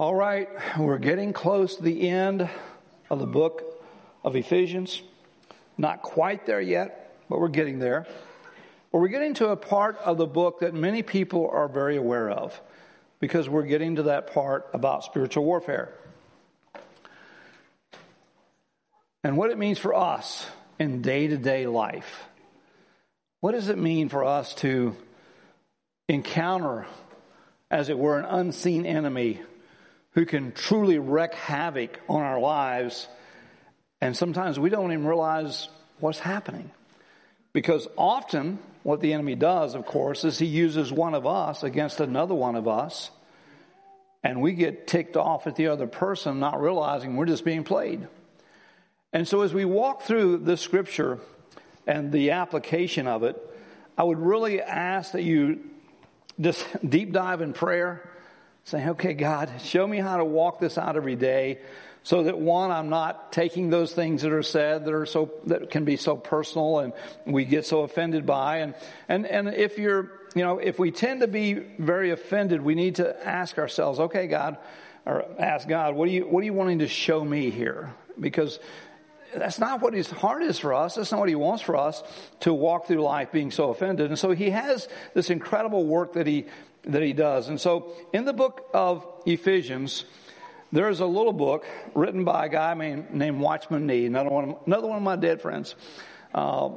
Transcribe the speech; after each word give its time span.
All 0.00 0.14
right, 0.14 0.48
we're 0.78 0.98
getting 0.98 1.32
close 1.32 1.74
to 1.74 1.82
the 1.82 2.08
end 2.08 2.48
of 3.10 3.18
the 3.18 3.26
book 3.26 3.64
of 4.22 4.36
Ephesians. 4.36 5.02
Not 5.76 6.02
quite 6.02 6.46
there 6.46 6.60
yet, 6.60 7.16
but 7.28 7.40
we're 7.40 7.48
getting 7.48 7.80
there. 7.80 8.06
But 8.92 8.98
we're 9.00 9.08
getting 9.08 9.34
to 9.34 9.48
a 9.48 9.56
part 9.56 9.98
of 10.04 10.16
the 10.16 10.24
book 10.24 10.60
that 10.60 10.72
many 10.72 11.02
people 11.02 11.50
are 11.52 11.66
very 11.66 11.96
aware 11.96 12.30
of 12.30 12.60
because 13.18 13.48
we're 13.48 13.66
getting 13.66 13.96
to 13.96 14.04
that 14.04 14.32
part 14.32 14.68
about 14.72 15.02
spiritual 15.02 15.44
warfare. 15.44 15.92
And 19.24 19.36
what 19.36 19.50
it 19.50 19.58
means 19.58 19.80
for 19.80 19.94
us 19.94 20.46
in 20.78 21.02
day 21.02 21.26
to 21.26 21.36
day 21.36 21.66
life. 21.66 22.22
What 23.40 23.50
does 23.50 23.68
it 23.68 23.78
mean 23.78 24.10
for 24.10 24.22
us 24.22 24.54
to 24.56 24.94
encounter, 26.08 26.86
as 27.68 27.88
it 27.88 27.98
were, 27.98 28.16
an 28.16 28.26
unseen 28.26 28.86
enemy 28.86 29.40
who 30.12 30.26
can 30.26 30.52
truly 30.52 30.98
wreak 30.98 31.34
havoc 31.34 32.00
on 32.08 32.22
our 32.22 32.40
lives. 32.40 33.08
And 34.00 34.16
sometimes 34.16 34.58
we 34.58 34.70
don't 34.70 34.92
even 34.92 35.06
realize 35.06 35.68
what's 36.00 36.18
happening. 36.18 36.70
Because 37.52 37.88
often, 37.96 38.58
what 38.82 39.00
the 39.00 39.12
enemy 39.12 39.34
does, 39.34 39.74
of 39.74 39.86
course, 39.86 40.24
is 40.24 40.38
he 40.38 40.46
uses 40.46 40.92
one 40.92 41.14
of 41.14 41.26
us 41.26 41.62
against 41.62 42.00
another 42.00 42.34
one 42.34 42.56
of 42.56 42.68
us. 42.68 43.10
And 44.22 44.40
we 44.40 44.52
get 44.52 44.86
ticked 44.86 45.16
off 45.16 45.46
at 45.46 45.56
the 45.56 45.68
other 45.68 45.86
person, 45.86 46.40
not 46.40 46.60
realizing 46.60 47.16
we're 47.16 47.26
just 47.26 47.44
being 47.44 47.64
played. 47.64 48.06
And 49.12 49.26
so, 49.26 49.42
as 49.42 49.54
we 49.54 49.64
walk 49.64 50.02
through 50.02 50.38
this 50.38 50.60
scripture 50.60 51.18
and 51.86 52.12
the 52.12 52.32
application 52.32 53.06
of 53.06 53.22
it, 53.22 53.36
I 53.96 54.02
would 54.02 54.18
really 54.18 54.60
ask 54.60 55.12
that 55.12 55.22
you 55.22 55.60
just 56.40 56.66
deep 56.88 57.12
dive 57.12 57.40
in 57.40 57.52
prayer 57.52 58.08
saying, 58.68 58.90
okay, 58.90 59.14
God, 59.14 59.50
show 59.62 59.86
me 59.86 59.98
how 59.98 60.18
to 60.18 60.24
walk 60.24 60.60
this 60.60 60.76
out 60.76 60.96
every 60.96 61.16
day 61.16 61.58
so 62.02 62.22
that 62.22 62.38
one, 62.38 62.70
I'm 62.70 62.90
not 62.90 63.32
taking 63.32 63.70
those 63.70 63.92
things 63.92 64.22
that 64.22 64.32
are 64.32 64.42
said 64.42 64.84
that 64.84 64.94
are 64.94 65.06
so, 65.06 65.30
that 65.46 65.70
can 65.70 65.84
be 65.84 65.96
so 65.96 66.16
personal 66.16 66.80
and 66.80 66.92
we 67.26 67.44
get 67.44 67.66
so 67.66 67.80
offended 67.80 68.26
by. 68.26 68.58
And, 68.58 68.74
and, 69.08 69.26
and 69.26 69.48
if 69.48 69.78
you're, 69.78 70.12
you 70.34 70.42
know, 70.42 70.58
if 70.58 70.78
we 70.78 70.90
tend 70.90 71.20
to 71.20 71.28
be 71.28 71.54
very 71.54 72.10
offended, 72.10 72.62
we 72.62 72.74
need 72.74 72.96
to 72.96 73.26
ask 73.26 73.58
ourselves, 73.58 74.00
okay, 74.00 74.26
God, 74.26 74.58
or 75.06 75.24
ask 75.38 75.66
God, 75.66 75.94
what 75.94 76.08
are 76.08 76.12
you, 76.12 76.26
what 76.26 76.40
are 76.42 76.46
you 76.46 76.52
wanting 76.52 76.80
to 76.80 76.88
show 76.88 77.24
me 77.24 77.50
here? 77.50 77.94
Because 78.20 78.58
that's 79.34 79.58
not 79.58 79.80
what 79.80 79.94
his 79.94 80.10
heart 80.10 80.42
is 80.42 80.58
for 80.58 80.74
us. 80.74 80.94
That's 80.94 81.10
not 81.10 81.20
what 81.20 81.28
he 81.28 81.34
wants 81.34 81.62
for 81.62 81.76
us 81.76 82.02
to 82.40 82.52
walk 82.52 82.86
through 82.86 83.02
life 83.02 83.32
being 83.32 83.50
so 83.50 83.70
offended. 83.70 84.08
And 84.08 84.18
so 84.18 84.30
he 84.30 84.50
has 84.50 84.88
this 85.14 85.30
incredible 85.30 85.84
work 85.84 86.14
that 86.14 86.26
he 86.26 86.46
that 86.84 87.02
he 87.02 87.12
does. 87.12 87.48
And 87.48 87.60
so 87.60 87.92
in 88.12 88.24
the 88.24 88.32
book 88.32 88.68
of 88.72 89.06
Ephesians, 89.26 90.04
there 90.72 90.88
is 90.88 91.00
a 91.00 91.06
little 91.06 91.32
book 91.32 91.66
written 91.94 92.24
by 92.24 92.46
a 92.46 92.48
guy 92.48 92.74
named 92.74 93.40
Watchman 93.40 93.86
Nee, 93.86 94.06
another 94.06 94.30
one, 94.30 94.56
another 94.66 94.86
one 94.86 94.98
of 94.98 95.02
my 95.02 95.16
dead 95.16 95.40
friends. 95.40 95.74
Uh, 96.34 96.70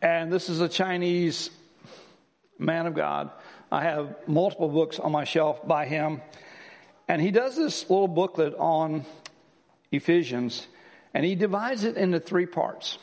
and 0.00 0.32
this 0.32 0.48
is 0.48 0.60
a 0.60 0.68
Chinese 0.68 1.50
man 2.58 2.86
of 2.86 2.94
God. 2.94 3.30
I 3.70 3.82
have 3.82 4.16
multiple 4.26 4.68
books 4.68 4.98
on 4.98 5.12
my 5.12 5.24
shelf 5.24 5.66
by 5.66 5.86
him. 5.86 6.22
And 7.08 7.20
he 7.20 7.30
does 7.30 7.56
this 7.56 7.88
little 7.90 8.08
booklet 8.08 8.54
on 8.54 9.04
Ephesians, 9.92 10.66
and 11.12 11.24
he 11.24 11.34
divides 11.34 11.84
it 11.84 11.96
into 11.96 12.20
three 12.20 12.46
parts. 12.46 12.98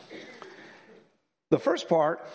The 1.50 1.60
first 1.60 1.90
part, 1.90 2.26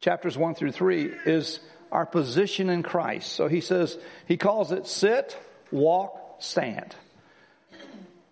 chapters 0.00 0.36
one 0.36 0.54
through 0.54 0.72
three, 0.72 1.10
is 1.24 1.60
our 1.92 2.06
position 2.06 2.70
in 2.70 2.82
Christ. 2.82 3.32
So 3.32 3.46
he 3.48 3.60
says, 3.60 3.96
he 4.26 4.36
calls 4.36 4.72
it 4.72 4.86
sit, 4.86 5.36
walk, 5.70 6.18
stand. 6.40 6.94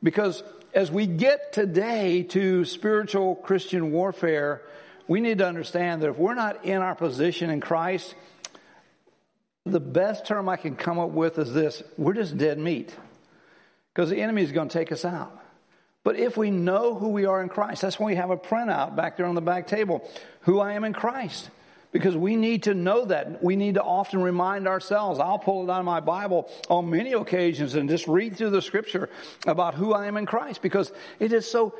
Because 0.02 0.42
as 0.72 0.90
we 0.90 1.06
get 1.06 1.52
today 1.52 2.22
to 2.24 2.64
spiritual 2.64 3.36
Christian 3.36 3.92
warfare, 3.92 4.62
we 5.06 5.20
need 5.20 5.38
to 5.38 5.46
understand 5.46 6.02
that 6.02 6.10
if 6.10 6.16
we're 6.16 6.34
not 6.34 6.64
in 6.64 6.78
our 6.78 6.94
position 6.94 7.50
in 7.50 7.60
Christ, 7.60 8.14
the 9.66 9.80
best 9.80 10.26
term 10.26 10.48
I 10.48 10.56
can 10.56 10.74
come 10.74 10.98
up 10.98 11.10
with 11.10 11.38
is 11.38 11.52
this 11.52 11.82
we're 11.98 12.14
just 12.14 12.36
dead 12.38 12.58
meat. 12.58 12.94
Because 13.92 14.08
the 14.08 14.22
enemy 14.22 14.42
is 14.42 14.52
going 14.52 14.68
to 14.68 14.72
take 14.72 14.92
us 14.92 15.04
out. 15.04 15.36
But 16.02 16.16
if 16.16 16.36
we 16.36 16.50
know 16.50 16.94
who 16.94 17.08
we 17.08 17.26
are 17.26 17.42
in 17.42 17.50
Christ, 17.50 17.82
that's 17.82 17.98
when 17.98 18.06
we 18.06 18.14
have 18.14 18.30
a 18.30 18.36
printout 18.36 18.96
back 18.96 19.18
there 19.18 19.26
on 19.26 19.34
the 19.34 19.42
back 19.42 19.66
table 19.66 20.08
who 20.42 20.58
I 20.58 20.72
am 20.72 20.84
in 20.84 20.94
Christ 20.94 21.50
because 21.92 22.16
we 22.16 22.36
need 22.36 22.64
to 22.64 22.74
know 22.74 23.04
that. 23.04 23.42
We 23.42 23.56
need 23.56 23.74
to 23.74 23.82
often 23.82 24.22
remind 24.22 24.68
ourselves. 24.68 25.18
I'll 25.18 25.38
pull 25.38 25.64
it 25.64 25.72
out 25.72 25.80
of 25.80 25.84
my 25.84 26.00
Bible 26.00 26.50
on 26.68 26.90
many 26.90 27.12
occasions 27.12 27.74
and 27.74 27.88
just 27.88 28.06
read 28.06 28.36
through 28.36 28.50
the 28.50 28.62
scripture 28.62 29.10
about 29.46 29.74
who 29.74 29.92
I 29.92 30.06
am 30.06 30.16
in 30.16 30.26
Christ 30.26 30.62
because 30.62 30.92
it 31.18 31.32
is 31.32 31.50
so 31.50 31.74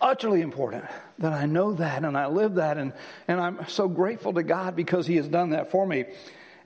utterly 0.00 0.42
important 0.42 0.84
that 1.18 1.32
I 1.32 1.46
know 1.46 1.72
that 1.74 2.04
and 2.04 2.16
I 2.16 2.26
live 2.26 2.54
that 2.54 2.78
and, 2.78 2.92
and 3.26 3.40
I'm 3.40 3.66
so 3.68 3.88
grateful 3.88 4.32
to 4.34 4.42
God 4.42 4.76
because 4.76 5.06
He 5.06 5.16
has 5.16 5.26
done 5.26 5.50
that 5.50 5.70
for 5.70 5.86
me. 5.86 6.04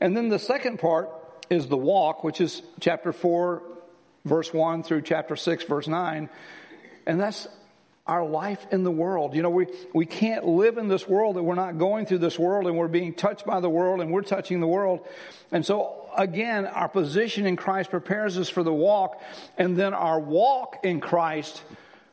And 0.01 0.17
then 0.17 0.29
the 0.29 0.39
second 0.39 0.79
part 0.79 1.09
is 1.49 1.67
the 1.69 1.77
walk, 1.77 2.25
which 2.25 2.41
is 2.41 2.63
chapter 2.81 3.13
4, 3.13 3.63
verse 4.25 4.53
1 4.53 4.83
through 4.83 5.03
chapter 5.03 5.37
6, 5.37 5.65
verse 5.65 5.89
9. 5.89 6.29
And 7.07 7.21
that's 7.21 7.49
our 8.07 8.25
life 8.25 8.67
in 8.73 8.83
the 8.83 8.91
world. 8.91 9.35
You 9.35 9.43
know, 9.43 9.51
we, 9.51 9.67
we 9.95 10.07
can't 10.07 10.45
live 10.45 10.77
in 10.77 10.89
this 10.89 11.07
world 11.07 11.37
that 11.37 11.43
we're 11.43 11.55
not 11.55 11.79
going 11.79 12.07
through 12.07 12.19
this 12.19 12.39
world 12.39 12.67
and 12.67 12.77
we're 12.77 12.89
being 12.89 13.15
touched 13.15 13.47
by 13.47 13.61
the 13.61 13.71
world 13.71 14.01
and 14.01 14.13
we're 14.13 14.23
touching 14.23 14.61
the 14.61 14.67
world. 14.67 15.07
And 15.53 15.65
so, 15.65 16.09
again, 16.17 16.67
our 16.67 16.89
position 16.89 17.47
in 17.47 17.57
Christ 17.57 17.91
prepares 17.91 18.39
us 18.39 18.49
for 18.49 18.63
the 18.63 18.73
walk, 18.73 19.23
and 19.57 19.77
then 19.77 19.95
our 19.95 20.19
walk 20.19 20.81
in 20.83 21.01
Christ 21.01 21.63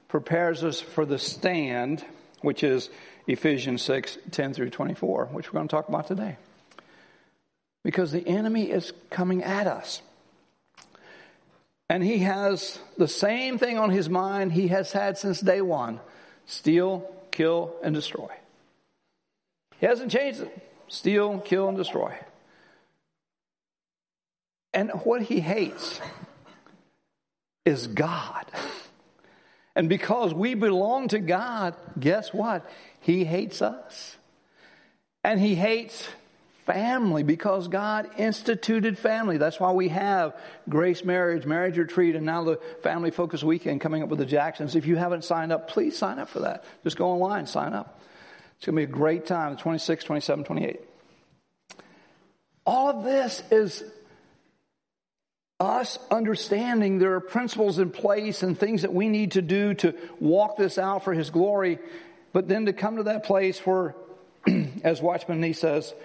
prepares 0.07 0.63
us 0.63 0.79
for 0.79 1.05
the 1.05 1.17
stand, 1.17 2.05
which 2.41 2.63
is 2.63 2.89
Ephesians 3.27 3.81
6 3.81 4.17
10 4.31 4.53
through 4.53 4.69
24, 4.69 5.29
which 5.31 5.47
we're 5.47 5.57
going 5.57 5.67
to 5.67 5.75
talk 5.75 5.89
about 5.89 6.07
today. 6.07 6.37
Because 7.83 8.11
the 8.11 8.27
enemy 8.27 8.69
is 8.69 8.93
coming 9.09 9.43
at 9.43 9.65
us. 9.65 10.01
And 11.89 12.03
he 12.03 12.19
has 12.19 12.77
the 12.97 13.07
same 13.07 13.57
thing 13.57 13.79
on 13.79 13.89
his 13.89 14.09
mind 14.09 14.53
he 14.53 14.67
has 14.67 14.91
had 14.91 15.17
since 15.17 15.41
day 15.41 15.61
one 15.61 15.99
steal, 16.45 17.09
kill, 17.31 17.75
and 17.83 17.93
destroy. 17.95 18.29
He 19.79 19.85
hasn't 19.85 20.11
changed 20.11 20.41
it 20.41 20.65
steal, 20.87 21.39
kill, 21.39 21.69
and 21.69 21.77
destroy. 21.77 22.13
And 24.73 24.91
what 25.03 25.21
he 25.23 25.39
hates 25.39 25.99
is 27.65 27.87
God. 27.87 28.45
And 29.75 29.87
because 29.87 30.33
we 30.33 30.55
belong 30.55 31.07
to 31.09 31.19
God, 31.19 31.75
guess 31.99 32.33
what? 32.33 32.69
He 32.99 33.23
hates 33.23 33.61
us. 33.61 34.17
And 35.23 35.39
he 35.39 35.55
hates 35.55 36.07
family 36.73 37.23
because 37.23 37.67
God 37.67 38.07
instituted 38.19 38.95
family. 38.95 39.37
That's 39.37 39.59
why 39.59 39.71
we 39.71 39.87
have 39.87 40.37
Grace 40.69 41.03
Marriage, 41.03 41.43
Marriage 41.43 41.79
Retreat, 41.79 42.15
and 42.15 42.27
now 42.27 42.43
the 42.43 42.59
Family 42.83 43.09
Focus 43.09 43.43
Weekend 43.43 43.81
coming 43.81 44.03
up 44.03 44.09
with 44.09 44.19
the 44.19 44.25
Jacksons. 44.25 44.75
If 44.75 44.85
you 44.85 44.95
haven't 44.95 45.23
signed 45.23 45.51
up, 45.51 45.67
please 45.67 45.97
sign 45.97 46.19
up 46.19 46.29
for 46.29 46.41
that. 46.41 46.63
Just 46.83 46.95
go 46.95 47.07
online, 47.07 47.47
sign 47.47 47.73
up. 47.73 47.99
It's 48.57 48.67
going 48.67 48.75
to 48.75 48.79
be 48.85 48.91
a 48.91 48.95
great 48.95 49.25
time, 49.25 49.57
26, 49.57 50.03
27, 50.03 50.45
28. 50.45 50.79
All 52.67 52.89
of 52.89 53.03
this 53.03 53.41
is 53.49 53.83
us 55.59 55.97
understanding 56.11 56.99
there 56.99 57.15
are 57.15 57.19
principles 57.19 57.79
in 57.79 57.89
place 57.89 58.43
and 58.43 58.55
things 58.55 58.83
that 58.83 58.93
we 58.93 59.09
need 59.09 59.31
to 59.31 59.41
do 59.41 59.73
to 59.73 59.95
walk 60.19 60.55
this 60.55 60.77
out 60.77 61.03
for 61.03 61.13
His 61.15 61.31
glory, 61.31 61.79
but 62.31 62.47
then 62.47 62.67
to 62.67 62.73
come 62.73 62.97
to 62.97 63.03
that 63.03 63.23
place 63.23 63.59
where, 63.65 63.95
as 64.83 65.01
Watchman 65.01 65.41
Nee 65.41 65.53
says, 65.53 65.95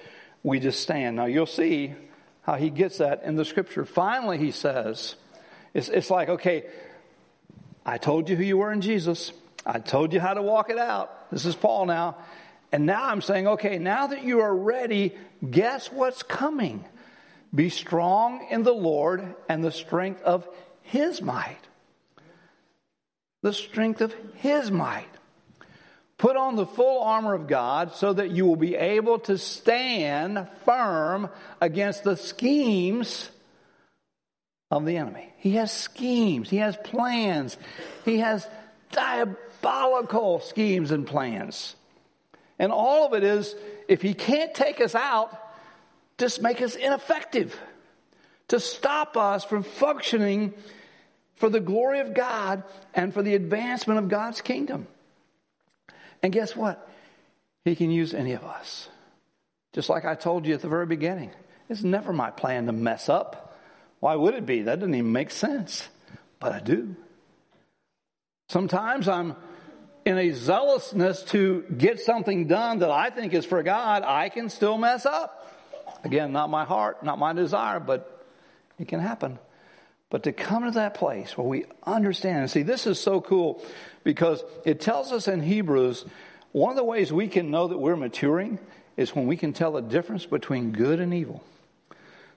we 0.44 0.60
just 0.60 0.80
stand. 0.80 1.16
Now 1.16 1.24
you'll 1.24 1.46
see 1.46 1.94
how 2.42 2.54
he 2.54 2.70
gets 2.70 2.98
that 2.98 3.24
in 3.24 3.34
the 3.34 3.44
scripture. 3.44 3.84
Finally, 3.84 4.38
he 4.38 4.52
says, 4.52 5.16
it's, 5.72 5.88
it's 5.88 6.10
like, 6.10 6.28
okay, 6.28 6.66
I 7.84 7.98
told 7.98 8.28
you 8.28 8.36
who 8.36 8.44
you 8.44 8.58
were 8.58 8.70
in 8.70 8.82
Jesus. 8.82 9.32
I 9.66 9.80
told 9.80 10.12
you 10.12 10.20
how 10.20 10.34
to 10.34 10.42
walk 10.42 10.70
it 10.70 10.78
out. 10.78 11.30
This 11.32 11.46
is 11.46 11.56
Paul 11.56 11.86
now. 11.86 12.18
And 12.70 12.86
now 12.86 13.04
I'm 13.04 13.22
saying, 13.22 13.48
okay, 13.48 13.78
now 13.78 14.08
that 14.08 14.22
you 14.22 14.40
are 14.40 14.54
ready, 14.54 15.16
guess 15.48 15.90
what's 15.90 16.22
coming? 16.22 16.84
Be 17.54 17.70
strong 17.70 18.46
in 18.50 18.62
the 18.62 18.74
Lord 18.74 19.34
and 19.48 19.64
the 19.64 19.70
strength 19.70 20.22
of 20.22 20.46
his 20.82 21.22
might. 21.22 21.60
The 23.42 23.52
strength 23.52 24.00
of 24.00 24.14
his 24.34 24.70
might. 24.70 25.06
Put 26.24 26.38
on 26.38 26.56
the 26.56 26.64
full 26.64 27.02
armor 27.02 27.34
of 27.34 27.46
God 27.46 27.92
so 27.92 28.14
that 28.14 28.30
you 28.30 28.46
will 28.46 28.56
be 28.56 28.76
able 28.76 29.18
to 29.18 29.36
stand 29.36 30.48
firm 30.64 31.28
against 31.60 32.02
the 32.02 32.16
schemes 32.16 33.28
of 34.70 34.86
the 34.86 34.96
enemy. 34.96 35.34
He 35.36 35.56
has 35.56 35.70
schemes, 35.70 36.48
he 36.48 36.56
has 36.56 36.78
plans, 36.78 37.58
he 38.06 38.20
has 38.20 38.48
diabolical 38.90 40.40
schemes 40.40 40.92
and 40.92 41.06
plans. 41.06 41.76
And 42.58 42.72
all 42.72 43.04
of 43.04 43.12
it 43.12 43.22
is 43.22 43.54
if 43.86 44.00
he 44.00 44.14
can't 44.14 44.54
take 44.54 44.80
us 44.80 44.94
out, 44.94 45.30
just 46.16 46.40
make 46.40 46.62
us 46.62 46.74
ineffective. 46.74 47.54
to 48.48 48.58
stop 48.58 49.18
us 49.18 49.44
from 49.44 49.62
functioning 49.62 50.54
for 51.34 51.50
the 51.50 51.60
glory 51.60 52.00
of 52.00 52.14
God 52.14 52.62
and 52.94 53.12
for 53.12 53.22
the 53.22 53.34
advancement 53.34 53.98
of 53.98 54.08
God's 54.08 54.40
kingdom. 54.40 54.86
And 56.24 56.32
guess 56.32 56.56
what? 56.56 56.88
He 57.66 57.76
can 57.76 57.90
use 57.90 58.14
any 58.14 58.32
of 58.32 58.42
us. 58.44 58.88
Just 59.74 59.90
like 59.90 60.06
I 60.06 60.14
told 60.14 60.46
you 60.46 60.54
at 60.54 60.62
the 60.62 60.70
very 60.70 60.86
beginning, 60.86 61.30
it's 61.68 61.82
never 61.82 62.14
my 62.14 62.30
plan 62.30 62.64
to 62.64 62.72
mess 62.72 63.10
up. 63.10 63.58
Why 64.00 64.14
would 64.14 64.32
it 64.32 64.46
be? 64.46 64.62
That 64.62 64.80
doesn't 64.80 64.94
even 64.94 65.12
make 65.12 65.30
sense. 65.30 65.86
But 66.40 66.52
I 66.52 66.60
do. 66.60 66.96
Sometimes 68.48 69.06
I'm 69.06 69.36
in 70.06 70.16
a 70.16 70.30
zealousness 70.30 71.24
to 71.24 71.62
get 71.76 72.00
something 72.00 72.46
done 72.46 72.78
that 72.78 72.90
I 72.90 73.10
think 73.10 73.34
is 73.34 73.44
for 73.44 73.62
God, 73.62 74.02
I 74.02 74.30
can 74.30 74.48
still 74.48 74.78
mess 74.78 75.04
up. 75.04 75.52
Again, 76.04 76.32
not 76.32 76.48
my 76.48 76.64
heart, 76.64 77.02
not 77.02 77.18
my 77.18 77.34
desire, 77.34 77.80
but 77.80 78.26
it 78.78 78.88
can 78.88 79.00
happen. 79.00 79.38
But 80.10 80.24
to 80.24 80.32
come 80.32 80.64
to 80.64 80.70
that 80.72 80.94
place 80.94 81.36
where 81.36 81.46
we 81.46 81.64
understand, 81.84 82.40
and 82.40 82.50
see, 82.50 82.62
this 82.62 82.86
is 82.86 83.00
so 83.00 83.20
cool 83.20 83.64
because 84.04 84.44
it 84.64 84.80
tells 84.80 85.12
us 85.12 85.28
in 85.28 85.42
Hebrews 85.42 86.04
one 86.52 86.70
of 86.70 86.76
the 86.76 86.84
ways 86.84 87.12
we 87.12 87.26
can 87.26 87.50
know 87.50 87.66
that 87.66 87.78
we're 87.78 87.96
maturing 87.96 88.60
is 88.96 89.14
when 89.14 89.26
we 89.26 89.36
can 89.36 89.52
tell 89.52 89.72
the 89.72 89.80
difference 89.80 90.24
between 90.24 90.70
good 90.70 91.00
and 91.00 91.12
evil. 91.12 91.42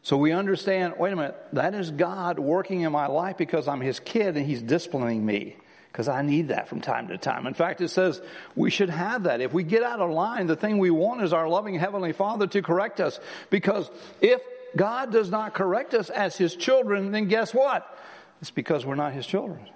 So 0.02 0.18
we 0.18 0.32
understand, 0.32 0.96
wait 0.98 1.14
a 1.14 1.16
minute, 1.16 1.36
that 1.54 1.76
is 1.76 1.92
God 1.92 2.40
working 2.40 2.82
in 2.82 2.92
my 2.92 3.08
life 3.08 3.38
because 3.38 3.68
I'm 3.68 3.82
his 3.82 4.00
kid 4.00 4.38
and 4.38 4.46
he's 4.46 4.62
disciplining 4.62 5.24
me 5.24 5.56
because 5.92 6.08
I 6.08 6.22
need 6.22 6.48
that 6.48 6.68
from 6.68 6.82
time 6.82 7.10
to 7.10 7.18
time. 7.18 7.46
In 7.46 7.54
fact, 7.54 7.82
it 7.82 7.90
says 7.90 8.22
we 8.56 8.70
should 8.70 8.90
have 8.90 9.24
that. 9.24 9.42
If 9.42 9.54
we 9.54 9.64
get 9.64 9.84
out 9.84 10.00
of 10.00 10.10
line, 10.10 10.48
the 10.48 10.56
thing 10.56 10.78
we 10.78 10.92
want 10.92 11.22
is 11.24 11.34
our 11.34 11.48
loving 11.48 11.76
Heavenly 11.76 12.14
Father 12.14 12.48
to 12.48 12.62
correct 12.62 13.00
us. 13.00 13.20
Because 13.50 13.90
if 14.22 14.42
God 14.78 15.12
does 15.12 15.30
not 15.30 15.54
correct 15.54 15.94
us 15.94 16.10
as 16.10 16.38
His 16.38 16.56
children, 16.56 17.12
then 17.12 17.28
guess 17.28 17.54
what? 17.54 17.98
It's 18.42 18.52
because 18.52 18.86
we're 18.86 18.96
not 18.96 19.12
His 19.12 19.28
children. 19.28 19.68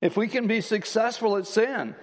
If 0.00 0.16
we 0.16 0.26
can 0.26 0.48
be 0.48 0.60
successful 0.60 1.36
at 1.36 1.46
sin, 1.46 1.94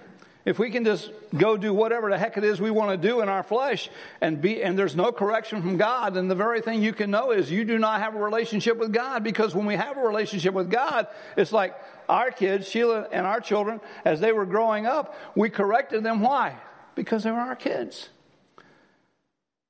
if 0.44 0.58
we 0.58 0.70
can 0.70 0.84
just 0.84 1.10
go 1.36 1.56
do 1.56 1.72
whatever 1.72 2.10
the 2.10 2.18
heck 2.18 2.36
it 2.36 2.42
is 2.42 2.60
we 2.60 2.70
want 2.70 2.90
to 2.90 3.08
do 3.08 3.20
in 3.20 3.28
our 3.28 3.44
flesh 3.44 3.88
and 4.20 4.40
be, 4.40 4.62
and 4.62 4.76
there's 4.76 4.96
no 4.96 5.12
correction 5.12 5.62
from 5.62 5.76
God, 5.76 6.14
then 6.14 6.26
the 6.26 6.34
very 6.34 6.60
thing 6.60 6.82
you 6.82 6.92
can 6.92 7.12
know 7.12 7.30
is 7.30 7.50
you 7.50 7.64
do 7.64 7.78
not 7.78 8.00
have 8.00 8.16
a 8.16 8.18
relationship 8.18 8.76
with 8.76 8.92
God 8.92 9.22
because 9.22 9.54
when 9.54 9.66
we 9.66 9.76
have 9.76 9.96
a 9.96 10.00
relationship 10.00 10.52
with 10.52 10.68
God, 10.68 11.06
it's 11.36 11.52
like 11.52 11.76
our 12.08 12.32
kids, 12.32 12.68
Sheila 12.68 13.06
and 13.12 13.24
our 13.24 13.40
children, 13.40 13.80
as 14.04 14.18
they 14.18 14.32
were 14.32 14.46
growing 14.46 14.84
up, 14.84 15.14
we 15.36 15.48
corrected 15.48 16.02
them. 16.02 16.20
Why? 16.20 16.56
Because 16.96 17.22
they 17.22 17.30
were 17.30 17.38
our 17.38 17.56
kids. 17.56 18.08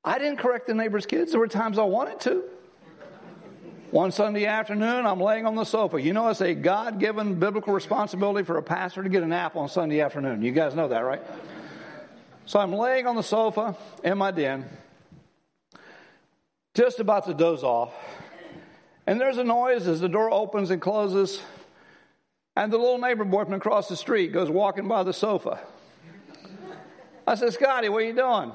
I 0.05 0.19
didn't 0.19 0.39
correct 0.39 0.67
the 0.67 0.75
neighbor's 0.75 1.07
kids. 1.07 1.31
There 1.31 1.41
were 1.41 1.49
times 1.49 1.79
I 1.79 1.85
wanted 1.85 2.21
to. 2.21 2.43
One 3.93 4.11
Sunday 4.11 4.47
afternoon, 4.47 5.07
I'm 5.07 5.21
laying 5.21 5.45
on 5.45 5.55
the 5.55 5.65
sofa. 5.65 6.01
You 6.01 6.15
know, 6.15 6.29
it's 6.29 6.41
a 6.41 6.55
God 6.55 6.99
given 6.99 7.39
biblical 7.39 7.75
responsibility 7.75 8.45
for 8.45 8.57
a 8.57 8.63
pastor 8.63 9.03
to 9.03 9.09
get 9.09 9.23
a 9.23 9.27
nap 9.27 9.55
on 9.55 9.69
Sunday 9.69 10.01
afternoon. 10.01 10.43
You 10.43 10.51
guys 10.51 10.75
know 10.75 10.89
that, 10.89 11.01
right? 11.01 11.21
So 12.47 12.59
I'm 12.59 12.73
laying 12.73 13.07
on 13.07 13.17
the 13.17 13.23
sofa 13.23 13.77
in 14.03 14.17
my 14.19 14.31
den, 14.31 14.65
just 16.75 17.01
about 17.01 17.27
to 17.27 17.35
doze 17.35 17.63
off. 17.63 17.93
And 19.07 19.21
there's 19.21 19.37
a 19.37 19.45
noise 19.45 19.87
as 19.87 20.01
the 20.01 20.09
door 20.09 20.33
opens 20.33 20.71
and 20.71 20.81
closes. 20.81 21.41
And 22.57 22.73
the 22.73 22.79
little 22.79 22.99
neighbor 22.99 23.25
boy 23.25 23.45
from 23.45 23.55
across 23.55 23.89
the 23.89 23.97
street 23.97 24.33
goes 24.33 24.51
walking 24.51 24.89
by 24.89 25.03
the 25.03 25.13
sofa. 25.13 25.61
I 27.27 27.35
said, 27.35 27.53
Scotty, 27.53 27.89
what 27.89 28.03
are 28.03 28.07
you 28.07 28.15
doing? 28.15 28.53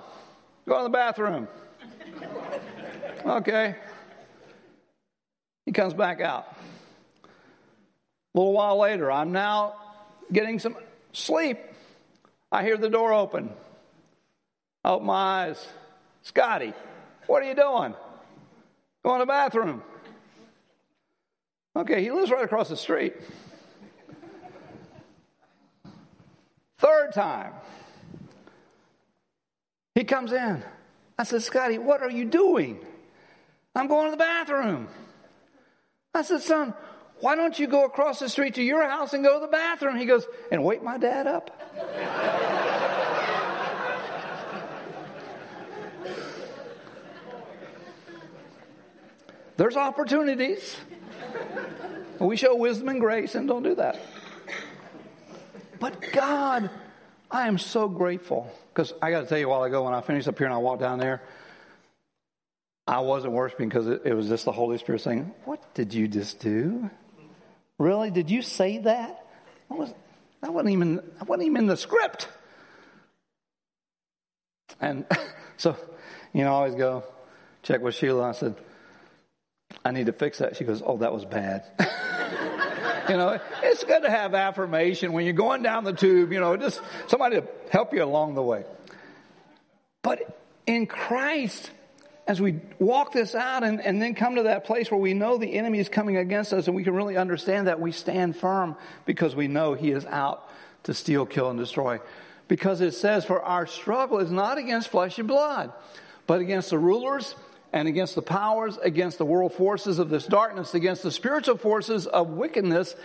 Go 0.68 0.78
in 0.80 0.84
the 0.84 0.90
bathroom. 0.90 1.48
Okay. 3.26 3.76
He 5.66 5.72
comes 5.72 5.94
back 5.94 6.20
out. 6.22 6.54
A 7.24 8.38
little 8.38 8.54
while 8.54 8.78
later, 8.78 9.12
I'm 9.12 9.32
now 9.32 9.76
getting 10.32 10.60
some 10.60 10.76
sleep. 11.14 11.58
I 12.52 12.64
hear 12.64 12.78
the 12.78 12.90
door 12.90 13.14
open. 13.14 13.50
I 14.84 14.92
open 14.92 15.08
my 15.08 15.48
eyes. 15.48 15.68
Scotty, 16.24 16.74
what 17.28 17.44
are 17.44 17.48
you 17.48 17.56
doing? 17.56 17.96
Go 19.04 19.14
in 19.14 19.20
the 19.20 19.26
bathroom. 19.26 19.82
Okay, 21.76 22.02
he 22.02 22.12
lives 22.12 22.32
right 22.32 22.44
across 22.44 22.70
the 22.70 22.76
street. 22.76 23.16
Third 26.80 27.14
time, 27.14 27.54
he 29.98 30.04
comes 30.04 30.32
in. 30.32 30.64
I 31.18 31.24
said, 31.24 31.42
Scotty, 31.42 31.80
what 31.80 32.04
are 32.04 32.12
you 32.12 32.26
doing? 32.26 32.86
I'm 33.76 33.88
going 33.88 34.06
to 34.06 34.12
the 34.12 34.18
bathroom. 34.18 34.90
I 36.14 36.22
said, 36.22 36.44
son, 36.44 36.76
why 37.20 37.36
don't 37.36 37.58
you 37.58 37.66
go 37.66 37.84
across 37.84 38.20
the 38.20 38.30
street 38.30 38.54
to 38.56 38.64
your 38.64 38.88
house 38.88 39.14
and 39.14 39.24
go 39.24 39.40
to 39.40 39.46
the 39.48 39.52
bathroom? 39.52 39.98
He 39.98 40.06
goes, 40.06 40.28
and 40.52 40.64
wake 40.64 40.84
my 40.84 41.00
dad 41.00 41.26
up. 41.26 41.50
There's 49.58 49.76
opportunities. 49.76 50.78
We 52.20 52.38
show 52.38 52.56
wisdom 52.56 52.90
and 52.90 53.00
grace 53.00 53.34
and 53.34 53.48
don't 53.48 53.64
do 53.64 53.74
that. 53.74 54.00
But 55.80 56.00
God, 56.12 56.70
I 57.30 57.48
am 57.48 57.58
so 57.58 57.88
grateful. 57.88 58.52
Because 58.74 58.94
I 59.02 59.12
got 59.12 59.22
to 59.22 59.28
tell 59.28 59.38
you, 59.38 59.48
a 59.48 59.50
while 59.50 59.64
ago 59.64 59.84
when 59.84 59.94
I 59.94 60.02
finished 60.02 60.28
up 60.28 60.38
here 60.38 60.48
and 60.48 60.54
I 60.54 60.58
walked 60.58 60.82
down 60.82 61.00
there, 61.00 61.22
I 62.88 63.02
wasn't 63.02 63.34
worshiping 63.34 63.68
because 63.68 63.88
it, 63.88 64.04
it 64.06 64.14
was 64.14 64.30
just 64.30 64.46
the 64.46 64.52
Holy 64.52 64.78
Spirit 64.78 65.02
saying, 65.02 65.34
What 65.44 65.74
did 65.74 65.94
you 65.94 66.08
just 66.08 66.40
do? 66.40 66.90
Really? 67.78 68.12
Did 68.12 68.32
you 68.32 68.42
say 68.42 68.78
that? 68.80 69.26
That, 69.70 69.78
was, 69.78 69.94
that, 70.42 70.54
wasn't, 70.54 70.72
even, 70.72 70.96
that 70.96 71.28
wasn't 71.28 71.48
even 71.48 71.58
in 71.58 71.68
the 71.68 71.78
script. 71.78 72.30
And 74.80 75.06
so, 75.58 75.76
you 76.34 76.44
know, 76.44 76.52
I 76.52 76.56
always 76.56 76.76
go 76.76 77.04
check 77.62 77.82
with 77.82 77.96
Sheila. 77.96 78.30
I 78.30 78.32
said, 78.32 78.56
I 79.84 79.92
need 79.92 80.06
to 80.06 80.14
fix 80.14 80.38
that. 80.38 80.56
She 80.56 80.64
goes, 80.64 80.82
Oh, 80.86 80.98
that 80.98 81.14
was 81.14 81.26
bad. 81.26 81.66
you 83.10 83.18
know, 83.18 83.40
it's 83.64 83.84
good 83.84 84.04
to 84.04 84.10
have 84.10 84.34
affirmation 84.34 85.14
when 85.14 85.26
you're 85.26 85.34
going 85.34 85.64
down 85.64 85.84
the 85.84 85.94
tube, 85.94 86.32
you 86.32 86.40
know, 86.40 86.56
just 86.58 86.82
somebody 87.08 87.42
to 87.42 87.48
help 87.70 87.94
you 87.94 88.04
along 88.04 88.36
the 88.36 88.44
way. 88.44 88.64
But 90.02 90.40
in 90.66 90.86
Christ, 90.86 91.72
as 92.28 92.42
we 92.42 92.60
walk 92.80 93.14
this 93.14 93.36
out 93.36 93.64
and, 93.64 93.82
and 93.82 94.02
then 94.02 94.14
come 94.14 94.36
to 94.36 94.44
that 94.44 94.66
place 94.66 94.92
where 94.92 95.00
we 95.00 95.14
know 95.14 95.38
the 95.38 95.54
enemy 95.54 95.80
is 95.80 95.90
coming 95.90 96.18
against 96.18 96.54
us 96.54 96.68
and 96.68 96.76
we 96.76 96.84
can 96.84 96.94
really 96.94 97.18
understand 97.18 97.68
that 97.68 97.80
we 97.80 97.92
stand 97.92 98.36
firm 98.36 98.76
because 99.06 99.36
we 99.36 99.48
know 99.48 99.74
he 99.74 99.92
is 99.92 100.06
out 100.06 100.50
to 100.84 100.94
steal, 100.94 101.26
kill, 101.26 101.50
and 101.50 101.58
destroy. 101.58 102.00
Because 102.48 102.82
it 102.82 102.94
says, 102.94 103.26
for 103.26 103.42
our 103.42 103.66
struggle 103.68 104.20
is 104.20 104.32
not 104.32 104.58
against 104.58 104.90
flesh 104.90 105.18
and 105.20 105.28
blood, 105.28 105.72
but 106.26 106.42
against 106.42 106.70
the 106.70 106.78
rulers 106.78 107.36
and 107.74 107.88
against 107.88 108.16
the 108.16 108.22
powers, 108.22 108.78
against 108.78 109.18
the 109.18 109.26
world 109.26 109.54
forces 109.54 110.00
of 110.00 110.10
this 110.10 110.26
darkness, 110.26 110.74
against 110.74 111.04
the 111.04 111.12
spiritual 111.12 111.58
forces 111.58 112.08
of 112.08 112.30
wickedness 112.30 112.96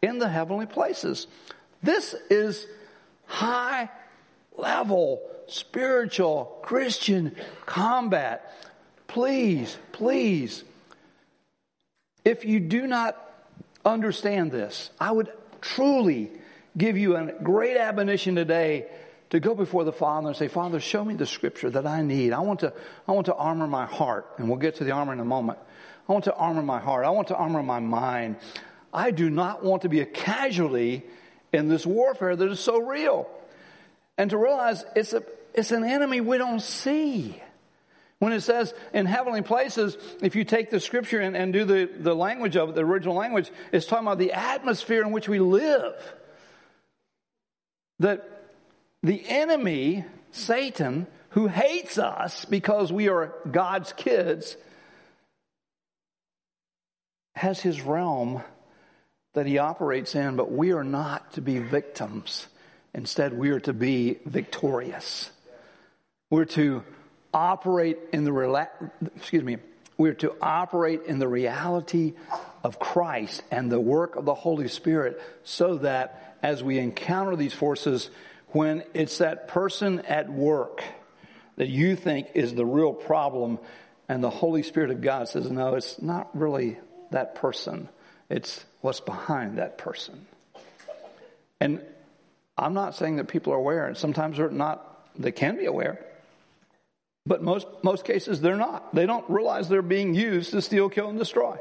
in 0.00 0.18
the 0.18 0.28
heavenly 0.28 0.66
places. 0.66 1.26
This 1.82 2.14
is 2.30 2.66
high 3.26 3.88
level 4.56 5.22
spiritual 5.46 6.58
Christian 6.62 7.36
combat. 7.66 8.54
Please, 9.06 9.76
please, 9.92 10.64
if 12.24 12.44
you 12.44 12.60
do 12.60 12.86
not 12.86 13.16
understand 13.84 14.52
this, 14.52 14.90
I 15.00 15.12
would 15.12 15.32
truly 15.60 16.30
give 16.76 16.96
you 16.96 17.16
a 17.16 17.32
great 17.42 17.76
admonition 17.76 18.34
today 18.34 18.86
to 19.32 19.40
go 19.40 19.54
before 19.54 19.82
the 19.84 19.92
Father 19.92 20.28
and 20.28 20.36
say, 20.36 20.46
Father, 20.46 20.78
show 20.78 21.02
me 21.02 21.14
the 21.14 21.24
scripture 21.24 21.70
that 21.70 21.86
I 21.86 22.02
need. 22.02 22.34
I 22.34 22.40
want 22.40 22.60
to, 22.60 22.74
I 23.08 23.12
want 23.12 23.24
to 23.26 23.34
armor 23.34 23.66
my 23.66 23.86
heart. 23.86 24.26
And 24.36 24.46
we'll 24.46 24.58
get 24.58 24.74
to 24.76 24.84
the 24.84 24.90
armor 24.90 25.14
in 25.14 25.20
a 25.20 25.24
moment. 25.24 25.58
I 26.06 26.12
want 26.12 26.24
to 26.24 26.34
armor 26.34 26.60
my 26.60 26.78
heart. 26.78 27.06
I 27.06 27.10
want 27.10 27.28
to 27.28 27.34
armor 27.34 27.62
my 27.62 27.80
mind. 27.80 28.36
I 28.92 29.10
do 29.10 29.30
not 29.30 29.64
want 29.64 29.82
to 29.82 29.88
be 29.88 30.00
a 30.00 30.04
casualty 30.04 31.04
in 31.50 31.68
this 31.68 31.86
warfare 31.86 32.36
that 32.36 32.46
is 32.50 32.60
so 32.60 32.78
real. 32.82 33.26
And 34.18 34.28
to 34.28 34.36
realize 34.36 34.84
it's 34.94 35.14
a, 35.14 35.22
it's 35.54 35.72
an 35.72 35.84
enemy 35.84 36.20
we 36.20 36.36
don't 36.36 36.60
see. 36.60 37.40
When 38.18 38.34
it 38.34 38.42
says 38.42 38.74
in 38.92 39.06
heavenly 39.06 39.40
places, 39.40 39.96
if 40.20 40.36
you 40.36 40.44
take 40.44 40.68
the 40.68 40.78
scripture 40.78 41.20
and, 41.20 41.34
and 41.34 41.54
do 41.54 41.64
the, 41.64 41.88
the 41.98 42.14
language 42.14 42.58
of 42.58 42.68
it, 42.68 42.74
the 42.74 42.84
original 42.84 43.14
language, 43.14 43.50
it's 43.72 43.86
talking 43.86 44.06
about 44.06 44.18
the 44.18 44.32
atmosphere 44.32 45.00
in 45.00 45.10
which 45.10 45.26
we 45.26 45.38
live. 45.38 45.94
That 47.98 48.28
the 49.02 49.22
enemy, 49.28 50.04
Satan, 50.30 51.06
who 51.30 51.48
hates 51.48 51.98
us 51.98 52.44
because 52.44 52.92
we 52.92 53.08
are 53.08 53.34
God's 53.50 53.92
kids, 53.92 54.56
has 57.34 57.60
his 57.60 57.80
realm 57.80 58.42
that 59.34 59.46
he 59.46 59.58
operates 59.58 60.14
in, 60.14 60.36
but 60.36 60.52
we 60.52 60.72
are 60.72 60.84
not 60.84 61.32
to 61.32 61.40
be 61.40 61.58
victims. 61.58 62.46
Instead, 62.94 63.36
we 63.36 63.50
are 63.50 63.60
to 63.60 63.72
be 63.72 64.18
victorious. 64.26 65.30
We're 66.30 66.44
to 66.46 66.84
operate 67.32 67.98
in 68.12 68.24
the, 68.24 68.68
excuse 69.16 69.42
me, 69.42 69.56
We're 69.96 70.14
to 70.14 70.34
operate 70.40 71.02
in 71.06 71.18
the 71.18 71.28
reality 71.28 72.14
of 72.64 72.78
Christ 72.78 73.42
and 73.50 73.70
the 73.70 73.80
work 73.80 74.16
of 74.16 74.24
the 74.24 74.34
Holy 74.34 74.68
Spirit 74.68 75.20
so 75.44 75.76
that 75.78 76.36
as 76.42 76.62
we 76.62 76.78
encounter 76.78 77.36
these 77.36 77.54
forces, 77.54 78.10
when 78.52 78.84
it's 78.94 79.18
that 79.18 79.48
person 79.48 80.00
at 80.00 80.30
work 80.30 80.82
that 81.56 81.68
you 81.68 81.96
think 81.96 82.28
is 82.34 82.54
the 82.54 82.64
real 82.64 82.92
problem, 82.92 83.58
and 84.08 84.22
the 84.22 84.30
Holy 84.30 84.62
Spirit 84.62 84.90
of 84.90 85.00
God 85.00 85.28
says, 85.28 85.50
no, 85.50 85.74
it's 85.74 86.00
not 86.00 86.28
really 86.38 86.78
that 87.10 87.34
person. 87.34 87.88
It's 88.28 88.64
what's 88.80 89.00
behind 89.00 89.58
that 89.58 89.78
person. 89.78 90.26
And 91.60 91.82
I'm 92.56 92.74
not 92.74 92.94
saying 92.94 93.16
that 93.16 93.28
people 93.28 93.52
are 93.52 93.56
aware, 93.56 93.86
and 93.86 93.96
sometimes 93.96 94.36
they're 94.36 94.50
not, 94.50 95.08
they 95.18 95.32
can 95.32 95.56
be 95.56 95.66
aware. 95.66 96.04
But 97.24 97.42
most, 97.42 97.66
most 97.82 98.04
cases, 98.04 98.40
they're 98.40 98.56
not. 98.56 98.94
They 98.94 99.06
don't 99.06 99.28
realize 99.30 99.68
they're 99.68 99.80
being 99.80 100.14
used 100.14 100.50
to 100.50 100.60
steal, 100.60 100.88
kill, 100.88 101.08
and 101.08 101.18
destroy. 101.18 101.56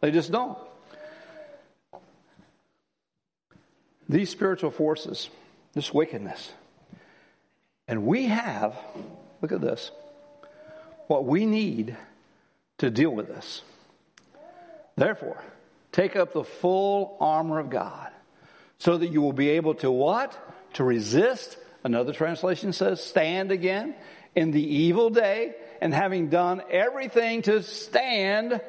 They 0.00 0.10
just 0.10 0.32
don't. 0.32 0.58
These 4.08 4.30
spiritual 4.30 4.72
forces, 4.72 5.30
this 5.72 5.92
wickedness, 5.92 6.52
and 7.86 8.06
we 8.06 8.26
have, 8.26 8.76
look 9.42 9.52
at 9.52 9.60
this, 9.60 9.90
what 11.06 11.24
we 11.24 11.44
need 11.44 11.96
to 12.78 12.90
deal 12.90 13.10
with 13.10 13.28
this. 13.28 13.62
Therefore, 14.96 15.42
take 15.92 16.16
up 16.16 16.32
the 16.32 16.44
full 16.44 17.16
armor 17.20 17.58
of 17.58 17.70
God 17.70 18.10
so 18.78 18.96
that 18.98 19.08
you 19.08 19.20
will 19.20 19.32
be 19.32 19.50
able 19.50 19.74
to 19.76 19.90
what? 19.90 20.36
To 20.74 20.84
resist. 20.84 21.56
Another 21.82 22.12
translation 22.12 22.72
says 22.72 23.02
stand 23.02 23.50
again 23.50 23.94
in 24.34 24.50
the 24.52 24.62
evil 24.62 25.10
day 25.10 25.54
and 25.80 25.92
having 25.92 26.28
done 26.28 26.62
everything 26.70 27.42
to 27.42 27.62
stand 27.62 28.60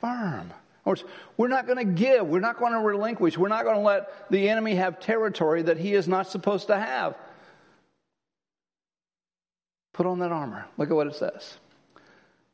firm. 0.00 0.52
Words, 0.84 1.04
we're 1.36 1.48
not 1.48 1.66
going 1.66 1.78
to 1.78 1.84
give. 1.84 2.26
We're 2.26 2.40
not 2.40 2.58
going 2.58 2.72
to 2.72 2.78
relinquish. 2.78 3.36
We're 3.36 3.48
not 3.48 3.64
going 3.64 3.76
to 3.76 3.82
let 3.82 4.30
the 4.30 4.48
enemy 4.48 4.76
have 4.76 4.98
territory 4.98 5.62
that 5.62 5.76
he 5.76 5.94
is 5.94 6.08
not 6.08 6.28
supposed 6.28 6.68
to 6.68 6.78
have. 6.78 7.16
Put 9.92 10.06
on 10.06 10.20
that 10.20 10.32
armor. 10.32 10.66
Look 10.78 10.90
at 10.90 10.96
what 10.96 11.06
it 11.06 11.16
says. 11.16 11.58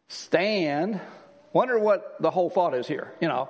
Stand. 0.08 1.00
Wonder 1.52 1.78
what 1.78 2.16
the 2.20 2.30
whole 2.30 2.50
thought 2.50 2.74
is 2.74 2.88
here. 2.88 3.12
You 3.20 3.28
know, 3.28 3.48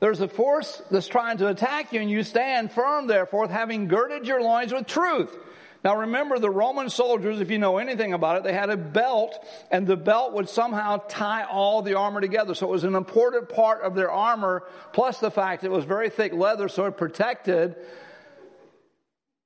there's 0.00 0.20
a 0.20 0.28
force 0.28 0.80
that's 0.90 1.08
trying 1.08 1.38
to 1.38 1.48
attack 1.48 1.92
you, 1.92 2.00
and 2.00 2.10
you 2.10 2.22
stand 2.22 2.72
firm, 2.72 3.06
therefore, 3.06 3.48
having 3.48 3.88
girded 3.88 4.26
your 4.26 4.40
loins 4.40 4.72
with 4.72 4.86
truth. 4.86 5.36
Now 5.84 5.96
remember, 5.96 6.38
the 6.38 6.50
Roman 6.50 6.88
soldiers, 6.90 7.40
if 7.40 7.50
you 7.50 7.58
know 7.58 7.78
anything 7.78 8.12
about 8.12 8.36
it, 8.36 8.44
they 8.44 8.52
had 8.52 8.70
a 8.70 8.76
belt, 8.76 9.44
and 9.70 9.86
the 9.86 9.96
belt 9.96 10.32
would 10.32 10.48
somehow 10.48 10.98
tie 11.08 11.42
all 11.42 11.82
the 11.82 11.94
armor 11.94 12.20
together. 12.20 12.54
So 12.54 12.68
it 12.68 12.70
was 12.70 12.84
an 12.84 12.94
important 12.94 13.48
part 13.48 13.82
of 13.82 13.96
their 13.96 14.10
armor, 14.10 14.64
plus 14.92 15.18
the 15.18 15.30
fact 15.30 15.64
it 15.64 15.70
was 15.70 15.84
very 15.84 16.08
thick 16.08 16.32
leather, 16.32 16.68
so 16.68 16.86
it 16.86 16.96
protected. 16.96 17.74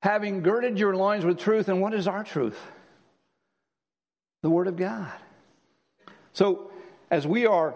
Having 0.02 0.42
girded 0.42 0.78
your 0.78 0.94
loins 0.94 1.24
with 1.24 1.38
truth, 1.38 1.68
and 1.68 1.80
what 1.80 1.94
is 1.94 2.06
our 2.06 2.22
truth? 2.22 2.58
The 4.42 4.50
Word 4.50 4.68
of 4.68 4.76
God. 4.76 5.10
So 6.34 6.70
as 7.10 7.26
we 7.26 7.46
are 7.46 7.74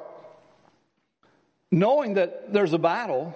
knowing 1.73 2.15
that 2.15 2.53
there's 2.53 2.75
a 2.75 2.79
battle, 2.79 3.35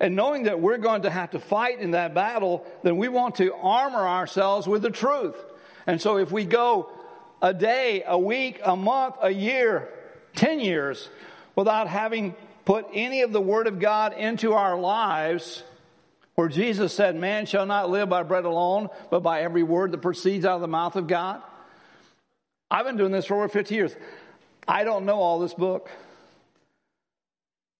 and 0.00 0.16
knowing 0.16 0.44
that 0.44 0.60
we're 0.60 0.78
going 0.78 1.02
to 1.02 1.10
have 1.10 1.32
to 1.32 1.38
fight 1.38 1.80
in 1.80 1.90
that 1.90 2.14
battle, 2.14 2.64
then 2.82 2.96
we 2.96 3.08
want 3.08 3.36
to 3.36 3.54
armor 3.54 4.08
ourselves 4.08 4.66
with 4.66 4.80
the 4.80 4.90
truth. 4.90 5.36
And 5.86 6.00
so 6.00 6.16
if 6.16 6.32
we 6.32 6.46
go 6.46 6.90
a 7.42 7.52
day, 7.52 8.02
a 8.06 8.18
week, 8.18 8.60
a 8.64 8.74
month, 8.74 9.16
a 9.20 9.30
year, 9.30 9.88
10 10.36 10.60
years 10.60 11.08
without 11.54 11.86
having 11.86 12.34
put 12.64 12.86
any 12.94 13.20
of 13.20 13.32
the 13.32 13.40
Word 13.40 13.66
of 13.66 13.78
God 13.78 14.14
into 14.14 14.54
our 14.54 14.78
lives, 14.78 15.62
where 16.34 16.48
Jesus 16.48 16.94
said, 16.94 17.16
Man 17.16 17.44
shall 17.44 17.66
not 17.66 17.90
live 17.90 18.08
by 18.08 18.22
bread 18.22 18.46
alone, 18.46 18.88
but 19.10 19.20
by 19.20 19.42
every 19.42 19.62
word 19.62 19.92
that 19.92 19.98
proceeds 19.98 20.46
out 20.46 20.54
of 20.54 20.60
the 20.62 20.68
mouth 20.68 20.96
of 20.96 21.06
God. 21.06 21.42
I've 22.70 22.86
been 22.86 22.96
doing 22.96 23.12
this 23.12 23.26
for 23.26 23.34
over 23.34 23.48
50 23.48 23.74
years. 23.74 23.94
I 24.66 24.84
don't 24.84 25.04
know 25.04 25.16
all 25.16 25.40
this 25.40 25.52
book. 25.52 25.90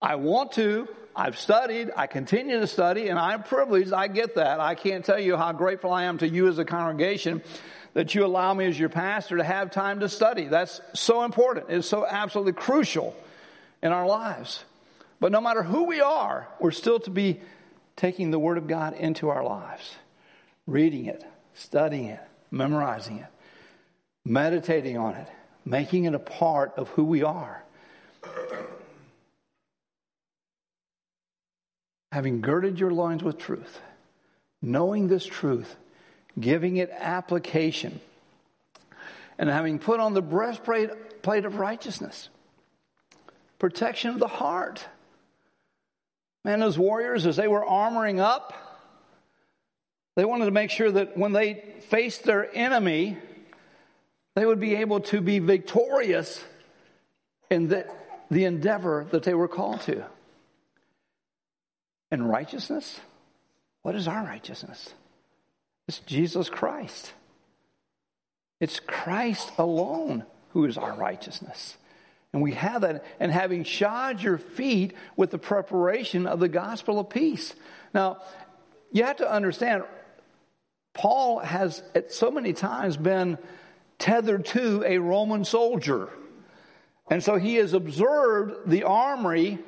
I 0.03 0.17
want 0.17 0.53
to. 0.53 0.89
I've 1.21 1.39
studied, 1.39 1.91
I 1.95 2.07
continue 2.07 2.61
to 2.61 2.67
study, 2.67 3.09
and 3.09 3.19
I'm 3.19 3.43
privileged. 3.43 3.93
I 3.93 4.09
get 4.09 4.37
that. 4.37 4.59
I 4.59 4.75
can't 4.75 5.05
tell 5.05 5.19
you 5.19 5.37
how 5.37 5.53
grateful 5.53 5.93
I 5.93 6.05
am 6.05 6.17
to 6.17 6.27
you 6.27 6.49
as 6.49 6.59
a 6.59 6.65
congregation 6.65 7.43
that 7.93 8.15
you 8.15 8.25
allow 8.25 8.55
me 8.55 8.65
as 8.65 8.81
your 8.81 8.89
pastor 8.89 9.37
to 9.37 9.45
have 9.45 9.71
time 9.71 10.01
to 10.01 10.09
study. 10.09 10.47
That's 10.47 10.81
so 10.95 11.23
important. 11.25 11.67
It's 11.69 11.87
so 11.87 12.07
absolutely 12.07 12.55
crucial 12.55 13.15
in 13.83 13.93
our 13.93 14.07
lives. 14.07 14.65
But 15.21 15.31
no 15.31 15.43
matter 15.43 15.63
who 15.63 15.85
we 15.85 16.01
are, 16.01 16.49
we're 16.59 16.71
still 16.71 16.99
to 17.01 17.11
be 17.11 17.43
taking 17.97 18.31
the 18.31 18.39
Word 18.39 18.57
of 18.57 18.67
God 18.67 18.95
into 18.95 19.29
our 19.29 19.45
lives, 19.45 19.97
reading 20.67 21.05
it, 21.05 21.23
studying 21.53 22.07
it, 22.07 22.21
memorizing 22.51 23.19
it, 23.19 23.29
meditating 24.25 24.97
on 24.97 25.17
it, 25.17 25.29
making 25.67 26.05
it 26.05 26.15
a 26.15 26.19
part 26.19 26.73
of 26.79 26.89
who 26.89 27.05
we 27.05 27.23
are. 27.23 27.63
Having 32.13 32.41
girded 32.41 32.79
your 32.79 32.91
loins 32.91 33.23
with 33.23 33.39
truth, 33.39 33.81
knowing 34.61 35.09
this 35.09 35.25
truth, 35.25 35.77
giving 36.39 36.77
it 36.77 36.91
application, 36.91 38.01
and 39.39 39.49
having 39.49 39.79
put 39.79 40.01
on 40.01 40.15
the 40.15 40.23
breastplate 40.23 40.91
of 41.45 41.57
righteousness, 41.57 42.29
protection 43.59 44.11
of 44.11 44.19
the 44.19 44.29
heart. 44.29 44.87
Man, 46.45 46.61
those 46.61 46.79
warriors, 46.79 47.27
as 47.27 47.37
they 47.37 47.49
were 47.49 47.65
armoring 47.65 48.19
up, 48.19 48.55
they 50.17 50.25
wanted 50.25 50.47
to 50.47 50.51
make 50.51 50.71
sure 50.71 50.91
that 50.91 51.17
when 51.17 51.33
they 51.33 51.63
faced 51.89 52.25
their 52.25 52.55
enemy, 52.55 53.17
they 54.35 54.45
would 54.45 54.61
be 54.61 54.77
able 54.77 55.01
to 55.01 55.21
be 55.21 55.39
victorious 55.39 56.43
in 57.51 57.69
the, 57.69 57.87
the 58.31 58.45
endeavor 58.45 59.07
that 59.11 59.23
they 59.23 59.35
were 59.35 59.49
called 59.49 59.81
to. 59.83 60.05
And 62.11 62.29
righteousness? 62.29 62.99
What 63.83 63.95
is 63.95 64.09
our 64.09 64.25
righteousness? 64.25 64.95
It's 65.89 66.01
Jesus 66.01 66.49
Christ. 66.49 67.13
It's 68.61 68.81
Christ 68.81 69.51
alone 69.59 70.25
who 70.53 70.65
is 70.67 70.77
our 70.77 70.93
righteousness. 70.93 71.77
And 72.33 72.43
we 72.43 72.53
have 72.53 72.83
that, 72.83 73.05
and 73.19 73.33
having 73.33 73.65
shod 73.65 74.23
your 74.23 74.39
feet 74.39 74.93
with 75.17 75.31
the 75.31 75.39
preparation 75.39 76.27
of 76.27 76.39
the 76.39 76.49
gospel 76.49 77.01
of 77.01 77.11
peace. 77.11 77.55
Now, 77.93 78.19
you 78.93 79.05
have 79.05 79.17
to 79.17 79.31
understand, 79.31 79.85
Paul 80.95 81.39
has 81.39 81.83
at 81.95 82.13
so 82.13 82.31
many 82.31 82.53
times 82.53 82.97
been 82.97 83.39
tethered 83.99 84.47
to 84.47 84.85
a 84.85 84.99
Roman 84.99 85.45
soldier. 85.45 86.09
And 87.11 87.23
so 87.23 87.37
he 87.37 87.57
has 87.57 87.73
observed 87.73 88.71
the 88.71 88.85
armory 88.85 89.59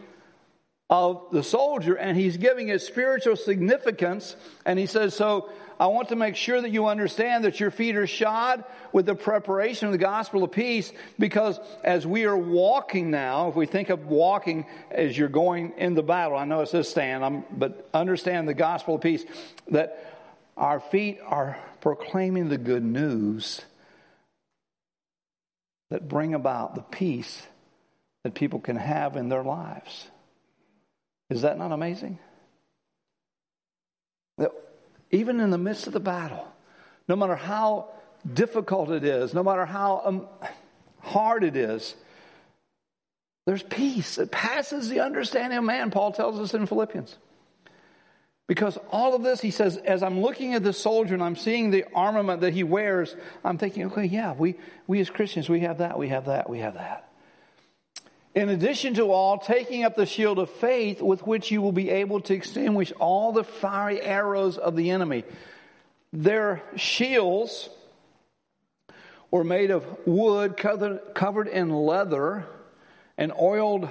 of 0.92 1.28
the 1.32 1.42
soldier 1.42 1.94
and 1.94 2.18
he's 2.18 2.36
giving 2.36 2.68
it 2.68 2.82
spiritual 2.82 3.34
significance. 3.34 4.36
And 4.66 4.78
he 4.78 4.84
says, 4.84 5.14
So 5.14 5.48
I 5.80 5.86
want 5.86 6.10
to 6.10 6.16
make 6.16 6.36
sure 6.36 6.60
that 6.60 6.70
you 6.70 6.86
understand 6.86 7.44
that 7.44 7.58
your 7.58 7.70
feet 7.70 7.96
are 7.96 8.06
shod 8.06 8.62
with 8.92 9.06
the 9.06 9.14
preparation 9.14 9.86
of 9.86 9.92
the 9.92 9.98
gospel 9.98 10.44
of 10.44 10.52
peace 10.52 10.92
because 11.18 11.58
as 11.82 12.06
we 12.06 12.26
are 12.26 12.36
walking 12.36 13.10
now, 13.10 13.48
if 13.48 13.56
we 13.56 13.64
think 13.64 13.88
of 13.88 14.04
walking 14.04 14.66
as 14.90 15.16
you're 15.16 15.30
going 15.30 15.72
in 15.78 15.94
the 15.94 16.02
battle, 16.02 16.36
I 16.36 16.44
know 16.44 16.60
it 16.60 16.68
says 16.68 16.90
stand, 16.90 17.24
I'm, 17.24 17.44
but 17.50 17.88
understand 17.94 18.46
the 18.46 18.54
gospel 18.54 18.96
of 18.96 19.00
peace, 19.00 19.24
that 19.68 20.14
our 20.58 20.78
feet 20.78 21.20
are 21.24 21.58
proclaiming 21.80 22.50
the 22.50 22.58
good 22.58 22.84
news 22.84 23.62
that 25.88 26.06
bring 26.06 26.34
about 26.34 26.74
the 26.74 26.82
peace 26.82 27.46
that 28.24 28.34
people 28.34 28.60
can 28.60 28.76
have 28.76 29.16
in 29.16 29.30
their 29.30 29.42
lives. 29.42 30.06
Is 31.36 31.42
that 31.42 31.58
not 31.58 31.72
amazing? 31.72 32.18
That 34.38 34.52
even 35.10 35.40
in 35.40 35.50
the 35.50 35.58
midst 35.58 35.86
of 35.86 35.92
the 35.92 36.00
battle, 36.00 36.46
no 37.08 37.16
matter 37.16 37.36
how 37.36 37.88
difficult 38.30 38.90
it 38.90 39.04
is, 39.04 39.34
no 39.34 39.42
matter 39.42 39.64
how 39.64 40.02
um, 40.04 40.26
hard 41.00 41.42
it 41.42 41.56
is, 41.56 41.94
there's 43.46 43.62
peace. 43.62 44.18
It 44.18 44.30
passes 44.30 44.88
the 44.88 45.00
understanding 45.00 45.58
of 45.58 45.64
man, 45.64 45.90
Paul 45.90 46.12
tells 46.12 46.38
us 46.38 46.54
in 46.54 46.66
Philippians. 46.66 47.16
Because 48.46 48.78
all 48.90 49.14
of 49.14 49.22
this, 49.22 49.40
he 49.40 49.50
says, 49.50 49.78
as 49.78 50.02
I'm 50.02 50.20
looking 50.20 50.54
at 50.54 50.62
this 50.62 50.78
soldier 50.78 51.14
and 51.14 51.22
I'm 51.22 51.36
seeing 51.36 51.70
the 51.70 51.84
armament 51.94 52.42
that 52.42 52.52
he 52.52 52.64
wears, 52.64 53.16
I'm 53.42 53.56
thinking, 53.56 53.86
okay, 53.86 54.04
yeah, 54.04 54.34
we, 54.34 54.56
we 54.86 55.00
as 55.00 55.08
Christians, 55.08 55.48
we 55.48 55.60
have 55.60 55.78
that, 55.78 55.98
we 55.98 56.08
have 56.08 56.26
that, 56.26 56.50
we 56.50 56.58
have 56.58 56.74
that. 56.74 57.08
In 58.34 58.48
addition 58.48 58.94
to 58.94 59.10
all, 59.10 59.38
taking 59.38 59.84
up 59.84 59.94
the 59.94 60.06
shield 60.06 60.38
of 60.38 60.48
faith 60.48 61.02
with 61.02 61.26
which 61.26 61.50
you 61.50 61.60
will 61.60 61.72
be 61.72 61.90
able 61.90 62.20
to 62.22 62.34
extinguish 62.34 62.92
all 62.98 63.32
the 63.32 63.44
fiery 63.44 64.00
arrows 64.00 64.56
of 64.56 64.74
the 64.74 64.90
enemy. 64.90 65.24
Their 66.14 66.62
shields 66.76 67.68
were 69.30 69.44
made 69.44 69.70
of 69.70 69.84
wood 70.06 70.56
covered 70.56 71.48
in 71.48 71.70
leather, 71.70 72.46
and 73.18 73.32
oiled 73.38 73.88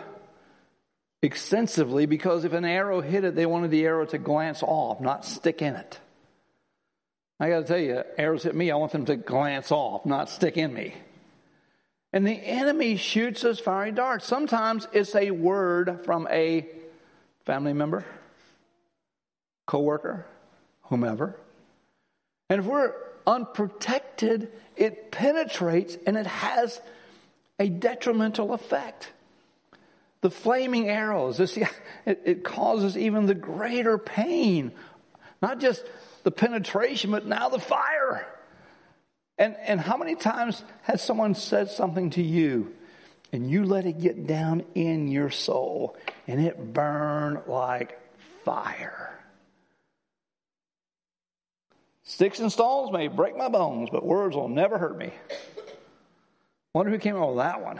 extensively 1.21 2.07
because 2.07 2.43
if 2.43 2.53
an 2.53 2.65
arrow 2.65 3.01
hit 3.01 3.23
it, 3.23 3.35
they 3.35 3.45
wanted 3.45 3.71
the 3.71 3.85
arrow 3.85 4.05
to 4.05 4.17
glance 4.17 4.63
off, 4.63 4.99
not 5.01 5.23
stick 5.23 5.61
in 5.61 5.75
it. 5.75 5.99
I 7.39 7.49
got 7.49 7.59
to 7.59 7.65
tell 7.65 7.77
you, 7.77 8.03
arrows 8.17 8.43
hit 8.43 8.55
me, 8.55 8.71
I 8.71 8.75
want 8.75 8.91
them 8.91 9.05
to 9.05 9.15
glance 9.15 9.71
off, 9.71 10.05
not 10.05 10.29
stick 10.29 10.57
in 10.57 10.73
me. 10.73 10.95
And 12.13 12.27
the 12.27 12.33
enemy 12.33 12.97
shoots 12.97 13.43
us 13.43 13.59
fiery 13.59 13.91
darts. 13.91 14.25
Sometimes 14.25 14.87
it's 14.91 15.15
a 15.15 15.31
word 15.31 16.03
from 16.03 16.27
a 16.29 16.67
family 17.45 17.73
member, 17.73 18.05
coworker, 19.65 20.25
whomever. 20.83 21.37
And 22.49 22.59
if 22.59 22.65
we're 22.65 22.93
unprotected, 23.25 24.51
it 24.75 25.11
penetrates 25.11 25.97
and 26.05 26.17
it 26.17 26.27
has 26.27 26.81
a 27.59 27.69
detrimental 27.69 28.53
effect. 28.53 29.09
The 30.19 30.29
flaming 30.29 30.89
arrows, 30.89 31.37
this, 31.37 31.57
it, 32.05 32.21
it 32.25 32.43
causes 32.43 32.97
even 32.97 33.25
the 33.25 33.35
greater 33.35 33.97
pain. 33.97 34.73
Not 35.41 35.59
just 35.59 35.83
the 36.23 36.31
penetration, 36.31 37.11
but 37.11 37.25
now 37.25 37.49
the 37.49 37.59
fire. 37.59 38.27
And, 39.37 39.55
and 39.57 39.79
how 39.79 39.97
many 39.97 40.15
times 40.15 40.63
has 40.83 41.01
someone 41.01 41.35
said 41.35 41.69
something 41.69 42.11
to 42.11 42.21
you 42.21 42.73
and 43.31 43.49
you 43.49 43.65
let 43.65 43.85
it 43.85 43.99
get 43.99 44.27
down 44.27 44.63
in 44.75 45.07
your 45.07 45.29
soul 45.29 45.97
and 46.27 46.39
it 46.39 46.73
burn 46.73 47.41
like 47.47 47.99
fire? 48.43 49.19
Sticks 52.03 52.39
and 52.39 52.51
stones 52.51 52.91
may 52.91 53.07
break 53.07 53.37
my 53.37 53.47
bones, 53.47 53.89
but 53.91 54.05
words 54.05 54.35
will 54.35 54.49
never 54.49 54.77
hurt 54.77 54.97
me. 54.97 55.11
Wonder 56.73 56.91
who 56.91 56.97
came 56.97 57.15
up 57.15 57.29
with 57.29 57.37
that 57.37 57.61
one. 57.61 57.79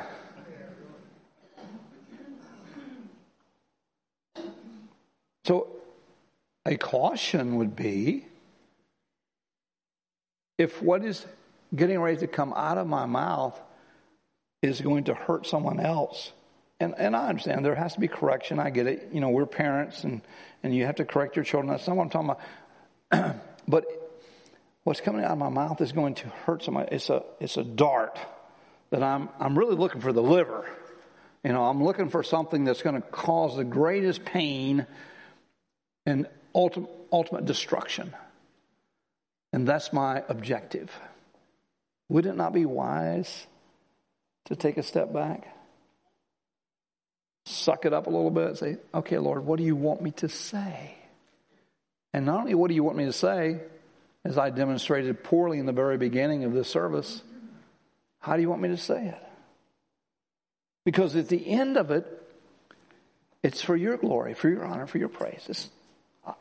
So, 5.46 5.67
a 6.65 6.77
caution 6.77 7.55
would 7.58 7.75
be 7.75 8.25
if 10.58 10.81
what 10.81 11.03
is 11.03 11.25
getting 11.75 12.00
ready 12.00 12.18
to 12.18 12.28
come 12.28 12.54
out 12.54 12.78
of 12.78 12.88
my 12.88 13.06
mouth 13.06 13.60
is 14.62 14.82
going 14.82 15.06
to 15.06 15.13
hurt 15.13 15.48
someone 15.48 15.80
else, 15.80 16.32
and, 16.82 16.96
and 16.98 17.16
I 17.16 17.28
understand 17.28 17.63
there 17.63 17.75
has 17.75 17.94
to 17.94 18.00
be 18.00 18.08
correction. 18.08 18.60
I 18.60 18.72
get 18.72 18.88
it. 18.88 19.10
You 19.13 19.22
know, 19.22 19.30
we're 19.30 19.46
parents 19.46 20.04
and, 20.04 20.22
and 20.63 20.75
you 20.75 20.86
have 20.86 20.96
to 20.96 21.06
correct 21.06 21.36
your 21.36 21.46
children. 21.46 21.72
That's 21.72 21.88
not 21.88 21.96
what 21.96 22.04
I'm 22.04 22.10
talking 22.10 22.36
about. 23.12 23.36
but 23.68 23.86
what's 24.84 25.00
coming 25.00 25.24
out 25.24 25.32
of 25.32 25.38
my 25.38 25.50
mouth 25.50 25.80
is 25.80 25.92
going 25.92 26.16
to 26.16 26.28
hurt 26.46 26.63
somebody. 26.63 26.90
It's 26.92 27.10
a, 27.10 27.24
it's 27.40 27.58
a 27.58 27.63
dart 27.63 28.18
that 28.90 29.04
I'm, 29.04 29.30
I'm 29.40 29.58
really 29.58 29.75
looking 29.75 30.01
for 30.01 30.12
the 30.12 30.24
liver. 30.24 30.68
You 31.44 31.54
know, 31.54 31.63
I'm 31.63 31.84
looking 31.84 32.10
for 32.10 32.24
something 32.24 32.66
that's 32.66 32.82
going 32.82 32.96
to 32.96 33.08
cause 33.08 33.56
the 33.56 33.63
greatest 33.63 34.25
pain 34.25 34.88
and 36.06 36.28
ultimate, 36.56 36.90
ultimate 37.12 37.46
destruction. 37.46 38.13
And 39.54 39.68
that's 39.68 39.94
my 39.94 40.24
objective. 40.30 40.92
Would 42.12 42.25
it 42.25 42.36
not 42.36 42.51
be 42.51 42.65
wise 42.65 43.48
to 44.46 44.56
take 44.58 44.75
a 44.75 44.84
step 44.84 45.13
back? 45.13 45.48
Suck 47.46 47.86
it 47.86 47.94
up 47.94 48.08
a 48.08 48.10
little 48.10 48.30
bit 48.30 48.48
and 48.50 48.58
say, 48.58 48.77
okay, 48.94 49.18
Lord, 49.18 49.46
what 49.46 49.58
do 49.58 49.63
you 49.63 49.77
want 49.77 50.01
me 50.01 50.12
to 50.12 50.27
say? 50.27 50.94
And 52.13 52.25
not 52.25 52.41
only 52.41 52.53
what 52.53 52.68
do 52.68 52.74
you 52.74 52.84
want 52.84 52.98
me 52.98 53.06
to 53.06 53.13
say, 53.13 53.62
as 54.25 54.38
I 54.38 54.50
demonstrated 54.50 55.24
poorly 55.24 55.58
in 55.58 55.65
the 55.65 55.72
very 55.72 55.98
beginning 55.98 56.44
of 56.44 56.51
this 56.51 56.68
service, 56.68 57.22
how 58.20 58.36
do 58.36 58.41
you 58.41 58.50
want 58.50 58.62
me 58.62 58.68
to 58.68 58.77
say 58.77 59.08
it? 59.08 59.24
Because 60.84 61.15
at 61.15 61.30
the 61.30 61.48
end 61.48 61.77
of 61.77 61.91
it, 61.91 62.06
it's 63.41 63.62
for 63.62 63.77
your 63.77 63.96
glory, 63.96 64.34
for 64.34 64.50
your 64.50 64.65
honor, 64.65 64.86
for 64.86 64.98
your 64.98 65.08
praise. 65.08 65.46
It's, 65.48 65.70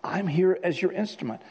I'm 0.02 0.26
here 0.26 0.58
as 0.64 0.82
your 0.82 0.90
instrument. 0.90 1.42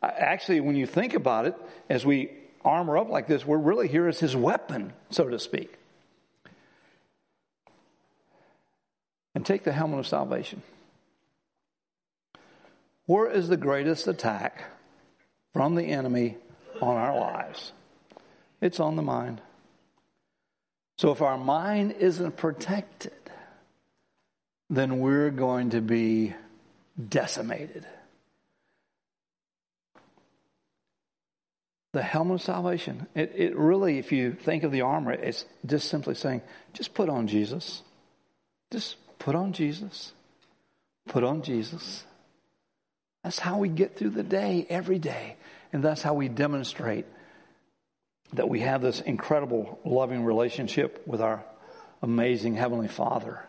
Actually, 0.00 0.60
when 0.60 0.76
you 0.76 0.86
think 0.86 1.14
about 1.14 1.46
it, 1.46 1.56
as 1.90 2.06
we 2.06 2.30
armor 2.64 2.98
up 2.98 3.08
like 3.08 3.26
this, 3.26 3.46
we're 3.46 3.58
really 3.58 3.88
here 3.88 4.08
as 4.08 4.20
his 4.20 4.34
weapon, 4.34 4.92
so 5.10 5.28
to 5.28 5.38
speak. 5.38 5.74
And 9.34 9.44
take 9.44 9.64
the 9.64 9.72
helmet 9.72 9.98
of 9.98 10.06
salvation. 10.06 10.62
Where 13.06 13.30
is 13.30 13.48
the 13.48 13.56
greatest 13.56 14.06
attack 14.06 14.64
from 15.52 15.74
the 15.74 15.84
enemy 15.84 16.36
on 16.80 16.96
our 16.96 17.18
lives? 17.18 17.72
It's 18.60 18.80
on 18.80 18.96
the 18.96 19.02
mind. 19.02 19.42
So 20.96 21.10
if 21.10 21.20
our 21.20 21.36
mind 21.36 21.92
isn't 21.98 22.36
protected, 22.36 23.12
then 24.70 25.00
we're 25.00 25.30
going 25.30 25.70
to 25.70 25.80
be 25.80 26.34
decimated. 27.08 27.84
The 31.94 32.02
helmet 32.02 32.40
of 32.40 32.42
salvation, 32.42 33.06
it, 33.14 33.32
it 33.36 33.56
really, 33.56 33.98
if 33.98 34.10
you 34.10 34.32
think 34.32 34.64
of 34.64 34.72
the 34.72 34.80
armor, 34.80 35.12
it's 35.12 35.44
just 35.64 35.88
simply 35.88 36.16
saying, 36.16 36.42
just 36.72 36.92
put 36.92 37.08
on 37.08 37.28
Jesus. 37.28 37.82
Just 38.72 38.96
put 39.20 39.36
on 39.36 39.52
Jesus. 39.52 40.12
Put 41.06 41.22
on 41.22 41.42
Jesus. 41.42 42.02
That's 43.22 43.38
how 43.38 43.58
we 43.58 43.68
get 43.68 43.96
through 43.96 44.10
the 44.10 44.24
day 44.24 44.66
every 44.68 44.98
day. 44.98 45.36
And 45.72 45.84
that's 45.84 46.02
how 46.02 46.14
we 46.14 46.28
demonstrate 46.28 47.06
that 48.32 48.48
we 48.48 48.58
have 48.60 48.82
this 48.82 49.00
incredible 49.00 49.78
loving 49.84 50.24
relationship 50.24 51.06
with 51.06 51.20
our 51.20 51.44
amazing 52.02 52.56
Heavenly 52.56 52.88
Father. 52.88 53.40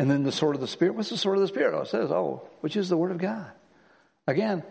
And 0.00 0.10
then 0.10 0.24
the 0.24 0.32
sword 0.32 0.56
of 0.56 0.60
the 0.60 0.66
Spirit. 0.66 0.96
What's 0.96 1.10
the 1.10 1.16
sword 1.16 1.36
of 1.36 1.42
the 1.42 1.48
Spirit? 1.48 1.74
Oh, 1.74 1.82
it 1.82 1.88
says, 1.88 2.10
oh, 2.10 2.42
which 2.60 2.76
is 2.76 2.88
the 2.88 2.96
Word 2.96 3.12
of 3.12 3.18
God. 3.18 3.52
Again, 4.26 4.64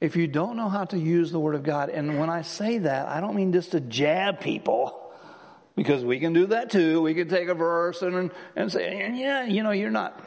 if 0.00 0.16
you 0.16 0.26
don't 0.26 0.56
know 0.56 0.68
how 0.68 0.84
to 0.86 0.98
use 0.98 1.30
the 1.30 1.40
Word 1.40 1.54
of 1.54 1.62
God, 1.62 1.88
and 1.88 2.18
when 2.18 2.30
I 2.30 2.42
say 2.42 2.78
that, 2.78 3.08
I 3.08 3.20
don't 3.20 3.34
mean 3.34 3.52
just 3.52 3.72
to 3.72 3.80
jab 3.80 4.40
people, 4.40 5.12
because 5.74 6.04
we 6.04 6.20
can 6.20 6.32
do 6.32 6.46
that 6.46 6.70
too. 6.70 7.02
We 7.02 7.14
can 7.14 7.28
take 7.28 7.48
a 7.48 7.54
verse 7.54 8.02
and, 8.02 8.30
and 8.54 8.72
say, 8.72 9.10
yeah, 9.14 9.44
you 9.44 9.62
know, 9.62 9.72
you're 9.72 9.90
not. 9.90 10.18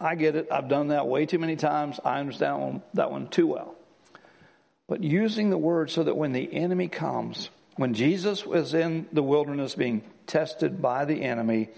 I 0.00 0.14
get 0.14 0.34
it. 0.34 0.48
I've 0.50 0.68
done 0.68 0.88
that 0.88 1.06
way 1.06 1.26
too 1.26 1.38
many 1.38 1.56
times. 1.56 2.00
I 2.04 2.20
understand 2.20 2.52
that 2.52 2.60
one, 2.60 2.82
that 2.94 3.10
one 3.10 3.28
too 3.28 3.46
well 3.46 3.76
but 4.90 5.04
using 5.04 5.50
the 5.50 5.56
word 5.56 5.88
so 5.88 6.02
that 6.02 6.16
when 6.16 6.32
the 6.32 6.52
enemy 6.52 6.88
comes, 6.88 7.48
when 7.76 7.94
Jesus 7.94 8.44
was 8.44 8.74
in 8.74 9.06
the 9.12 9.22
wilderness 9.22 9.76
being 9.76 10.02
tested 10.26 10.82
by 10.82 11.04
the 11.04 11.22
enemy, 11.22 11.68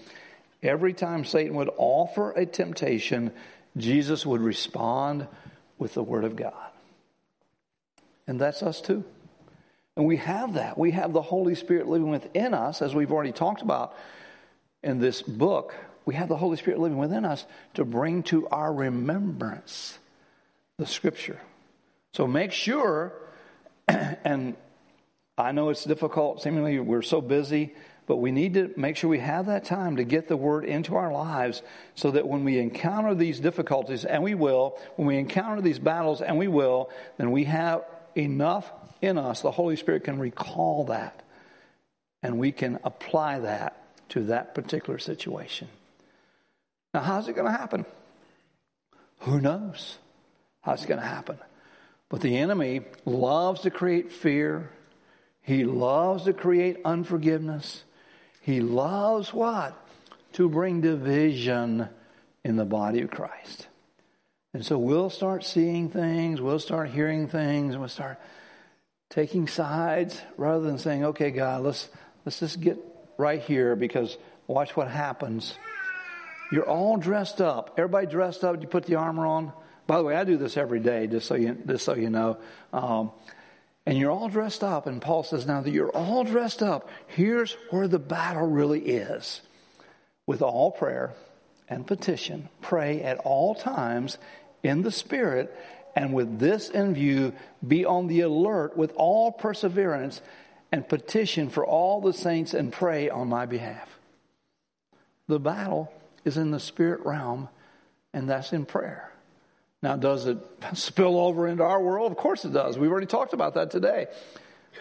every 0.63 0.93
time 0.93 1.23
Satan 1.23 1.55
would 1.57 1.69
offer 1.77 2.31
a 2.31 2.47
temptation, 2.47 3.31
Jesus 3.77 4.25
would 4.25 4.41
respond 4.41 5.27
with 5.77 5.93
the 5.93 6.01
word 6.01 6.23
of 6.23 6.35
God. 6.35 6.72
And 8.27 8.39
that's 8.39 8.63
us 8.63 8.81
too. 8.81 9.03
And 9.95 10.05
we 10.05 10.17
have 10.17 10.55
that. 10.55 10.77
We 10.77 10.91
have 10.91 11.13
the 11.13 11.21
Holy 11.21 11.55
Spirit 11.55 11.87
living 11.87 12.09
within 12.09 12.53
us, 12.53 12.81
as 12.81 12.95
we've 12.95 13.11
already 13.11 13.31
talked 13.31 13.61
about 13.61 13.95
in 14.81 14.99
this 14.99 15.21
book. 15.21 15.75
We 16.05 16.15
have 16.15 16.29
the 16.29 16.37
Holy 16.37 16.57
Spirit 16.57 16.79
living 16.79 16.97
within 16.97 17.25
us 17.25 17.45
to 17.75 17.85
bring 17.85 18.23
to 18.23 18.47
our 18.47 18.73
remembrance 18.73 19.97
the 20.77 20.85
Scripture. 20.85 21.39
So 22.13 22.27
make 22.27 22.51
sure, 22.51 23.13
and 23.87 24.55
I 25.37 25.51
know 25.51 25.69
it's 25.69 25.83
difficult, 25.83 26.41
seemingly 26.41 26.79
we're 26.79 27.01
so 27.01 27.21
busy, 27.21 27.73
but 28.05 28.17
we 28.17 28.31
need 28.31 28.55
to 28.55 28.71
make 28.75 28.97
sure 28.97 29.09
we 29.09 29.19
have 29.19 29.45
that 29.45 29.63
time 29.63 29.95
to 29.95 30.03
get 30.03 30.27
the 30.27 30.35
word 30.35 30.65
into 30.65 30.95
our 30.95 31.11
lives 31.11 31.61
so 31.95 32.11
that 32.11 32.27
when 32.27 32.43
we 32.43 32.59
encounter 32.59 33.15
these 33.15 33.39
difficulties, 33.39 34.03
and 34.03 34.21
we 34.23 34.35
will, 34.35 34.77
when 34.95 35.07
we 35.07 35.17
encounter 35.17 35.61
these 35.61 35.79
battles, 35.79 36.21
and 36.21 36.37
we 36.37 36.47
will, 36.47 36.89
then 37.17 37.31
we 37.31 37.45
have 37.45 37.83
enough 38.15 38.71
in 39.01 39.17
us, 39.17 39.41
the 39.41 39.51
Holy 39.51 39.75
Spirit 39.75 40.03
can 40.03 40.19
recall 40.19 40.85
that, 40.85 41.23
and 42.21 42.39
we 42.39 42.51
can 42.51 42.79
apply 42.83 43.39
that 43.39 43.77
to 44.09 44.25
that 44.25 44.55
particular 44.55 44.99
situation. 44.99 45.67
Now, 46.93 47.01
how's 47.01 47.27
it 47.27 47.33
going 47.33 47.51
to 47.51 47.57
happen? 47.57 47.85
Who 49.19 49.41
knows 49.41 49.97
how 50.61 50.73
it's 50.73 50.85
going 50.85 50.99
to 50.99 51.05
happen? 51.05 51.37
But 52.09 52.21
the 52.21 52.37
enemy 52.37 52.81
loves 53.05 53.61
to 53.61 53.71
create 53.71 54.11
fear. 54.11 54.69
He 55.41 55.63
loves 55.63 56.25
to 56.25 56.33
create 56.33 56.77
unforgiveness. 56.85 57.83
He 58.41 58.61
loves 58.61 59.33
what? 59.33 59.77
To 60.33 60.47
bring 60.47 60.81
division 60.81 61.89
in 62.43 62.55
the 62.55 62.65
body 62.65 63.01
of 63.01 63.09
Christ. 63.09 63.67
And 64.53 64.65
so 64.65 64.77
we'll 64.77 65.09
start 65.09 65.43
seeing 65.43 65.89
things, 65.89 66.39
we'll 66.39 66.59
start 66.59 66.89
hearing 66.91 67.27
things, 67.27 67.73
and 67.73 67.79
we'll 67.81 67.89
start 67.89 68.19
taking 69.09 69.47
sides 69.47 70.21
rather 70.37 70.63
than 70.63 70.77
saying, 70.77 71.05
okay, 71.05 71.31
God, 71.31 71.63
let's, 71.63 71.89
let's 72.25 72.39
just 72.39 72.61
get 72.61 72.77
right 73.17 73.41
here 73.41 73.75
because 73.75 74.15
watch 74.47 74.75
what 74.75 74.87
happens. 74.89 75.55
You're 76.51 76.69
all 76.69 76.97
dressed 76.97 77.41
up. 77.41 77.75
Everybody 77.77 78.05
dressed 78.07 78.43
up. 78.43 78.61
You 78.61 78.67
put 78.67 78.85
the 78.85 78.95
armor 78.95 79.25
on. 79.25 79.53
By 79.87 79.97
the 79.97 80.03
way, 80.03 80.15
I 80.15 80.23
do 80.23 80.37
this 80.37 80.55
every 80.55 80.79
day, 80.79 81.07
just 81.07 81.27
so 81.27 81.35
you, 81.35 81.57
just 81.65 81.83
so 81.83 81.95
you 81.95 82.11
know. 82.11 82.37
Um, 82.71 83.11
and 83.85 83.97
you're 83.97 84.11
all 84.11 84.29
dressed 84.29 84.63
up, 84.63 84.85
and 84.85 85.01
Paul 85.01 85.23
says, 85.23 85.47
now 85.47 85.61
that 85.61 85.71
you're 85.71 85.89
all 85.89 86.23
dressed 86.23 86.61
up, 86.61 86.89
here's 87.07 87.53
where 87.71 87.87
the 87.87 87.99
battle 87.99 88.47
really 88.47 88.79
is. 88.81 89.41
with 90.25 90.41
all 90.41 90.71
prayer 90.71 91.13
and 91.69 91.85
petition. 91.85 92.49
Pray 92.61 93.01
at 93.01 93.17
all 93.19 93.55
times 93.55 94.17
in 94.63 94.81
the 94.81 94.91
Spirit, 94.91 95.55
and 95.95 96.13
with 96.13 96.39
this 96.39 96.69
in 96.69 96.93
view, 96.93 97.33
be 97.65 97.85
on 97.85 98.07
the 98.07 98.21
alert 98.21 98.75
with 98.75 98.93
all 98.95 99.31
perseverance 99.31 100.21
and 100.71 100.87
petition 100.87 101.49
for 101.49 101.65
all 101.65 102.01
the 102.01 102.13
saints 102.13 102.53
and 102.55 102.73
pray 102.73 103.09
on 103.09 103.29
my 103.29 103.45
behalf. 103.45 103.87
The 105.27 105.39
battle 105.39 105.93
is 106.25 106.37
in 106.37 106.51
the 106.51 106.59
spirit 106.59 107.05
realm, 107.05 107.49
and 108.13 108.29
that's 108.29 108.53
in 108.53 108.65
prayer. 108.65 109.11
Now, 109.83 109.97
does 109.97 110.25
it 110.25 110.37
spill 110.73 111.19
over 111.19 111.47
into 111.47 111.63
our 111.63 111.81
world? 111.81 112.11
Of 112.11 112.17
course 112.17 112.45
it 112.45 112.53
does. 112.53 112.77
We've 112.77 112.89
already 112.89 113.05
talked 113.05 113.33
about 113.33 113.53
that 113.55 113.69
today. 113.69 114.07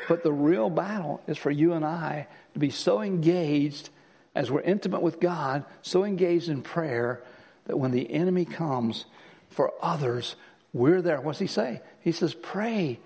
But 0.08 0.22
the 0.22 0.32
real 0.32 0.70
battle 0.70 1.20
is 1.26 1.36
for 1.36 1.50
you 1.50 1.74
and 1.74 1.84
I 1.84 2.26
to 2.54 2.58
be 2.58 2.70
so 2.70 3.02
engaged 3.02 3.90
as 4.34 4.50
we're 4.50 4.62
intimate 4.62 5.02
with 5.02 5.20
God, 5.20 5.64
so 5.82 6.04
engaged 6.04 6.48
in 6.48 6.62
prayer 6.62 7.22
that 7.66 7.76
when 7.76 7.90
the 7.90 8.10
enemy 8.12 8.44
comes 8.44 9.04
for 9.52 9.72
others, 9.80 10.36
we're 10.72 11.02
there. 11.02 11.20
What's 11.20 11.38
he 11.38 11.46
say? 11.46 11.80
He 12.00 12.12
says, 12.12 12.34
pray 12.34 12.98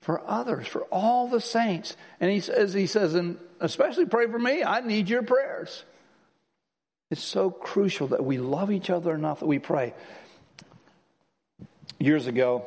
for 0.00 0.22
others, 0.26 0.66
for 0.66 0.82
all 0.84 1.28
the 1.28 1.40
saints. 1.40 1.96
And 2.20 2.30
he 2.30 2.40
says, 2.40 2.72
he 2.72 2.86
says, 2.86 3.14
and 3.14 3.38
especially 3.60 4.06
pray 4.06 4.26
for 4.26 4.38
me. 4.38 4.64
I 4.64 4.80
need 4.80 5.08
your 5.08 5.22
prayers. 5.22 5.84
It's 7.10 7.22
so 7.22 7.50
crucial 7.50 8.08
that 8.08 8.24
we 8.24 8.38
love 8.38 8.70
each 8.70 8.88
other 8.88 9.14
enough 9.14 9.40
that 9.40 9.46
we 9.46 9.58
pray. 9.58 9.94
Years 11.98 12.26
ago, 12.26 12.66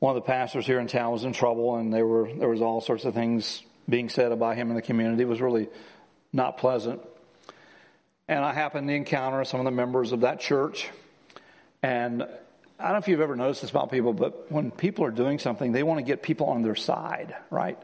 one 0.00 0.14
of 0.14 0.22
the 0.22 0.26
pastors 0.26 0.66
here 0.66 0.80
in 0.80 0.86
town 0.86 1.12
was 1.12 1.24
in 1.24 1.32
trouble, 1.32 1.76
and 1.76 1.94
there 1.94 2.06
were 2.06 2.30
there 2.30 2.48
was 2.48 2.60
all 2.60 2.82
sorts 2.82 3.06
of 3.06 3.14
things 3.14 3.62
being 3.88 4.10
said 4.10 4.32
about 4.32 4.56
him 4.56 4.68
in 4.68 4.76
the 4.76 4.82
community. 4.82 5.22
It 5.22 5.28
was 5.28 5.40
really 5.40 5.68
not 6.32 6.58
pleasant. 6.58 7.00
And 8.28 8.44
I 8.44 8.52
happened 8.52 8.88
to 8.88 8.94
encounter 8.94 9.44
some 9.44 9.60
of 9.60 9.64
the 9.64 9.70
members 9.70 10.12
of 10.12 10.20
that 10.22 10.40
church, 10.40 10.90
and 11.84 12.22
I 12.78 12.84
don't 12.84 12.92
know 12.92 12.98
if 12.98 13.08
you've 13.08 13.20
ever 13.20 13.36
noticed 13.36 13.60
this 13.60 13.70
about 13.70 13.90
people, 13.90 14.14
but 14.14 14.50
when 14.50 14.70
people 14.70 15.04
are 15.04 15.10
doing 15.10 15.38
something, 15.38 15.72
they 15.72 15.82
want 15.82 15.98
to 15.98 16.02
get 16.02 16.22
people 16.22 16.46
on 16.46 16.62
their 16.62 16.74
side, 16.74 17.36
right? 17.50 17.78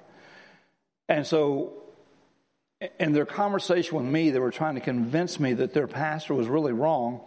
And 1.06 1.26
so, 1.26 1.74
in 2.98 3.12
their 3.12 3.26
conversation 3.26 3.98
with 3.98 4.06
me, 4.06 4.30
they 4.30 4.38
were 4.38 4.52
trying 4.52 4.76
to 4.76 4.80
convince 4.80 5.38
me 5.38 5.52
that 5.52 5.74
their 5.74 5.86
pastor 5.86 6.32
was 6.32 6.48
really 6.48 6.72
wrong. 6.72 7.20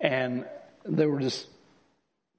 And 0.00 0.46
they 0.86 1.04
were 1.04 1.20
just 1.20 1.46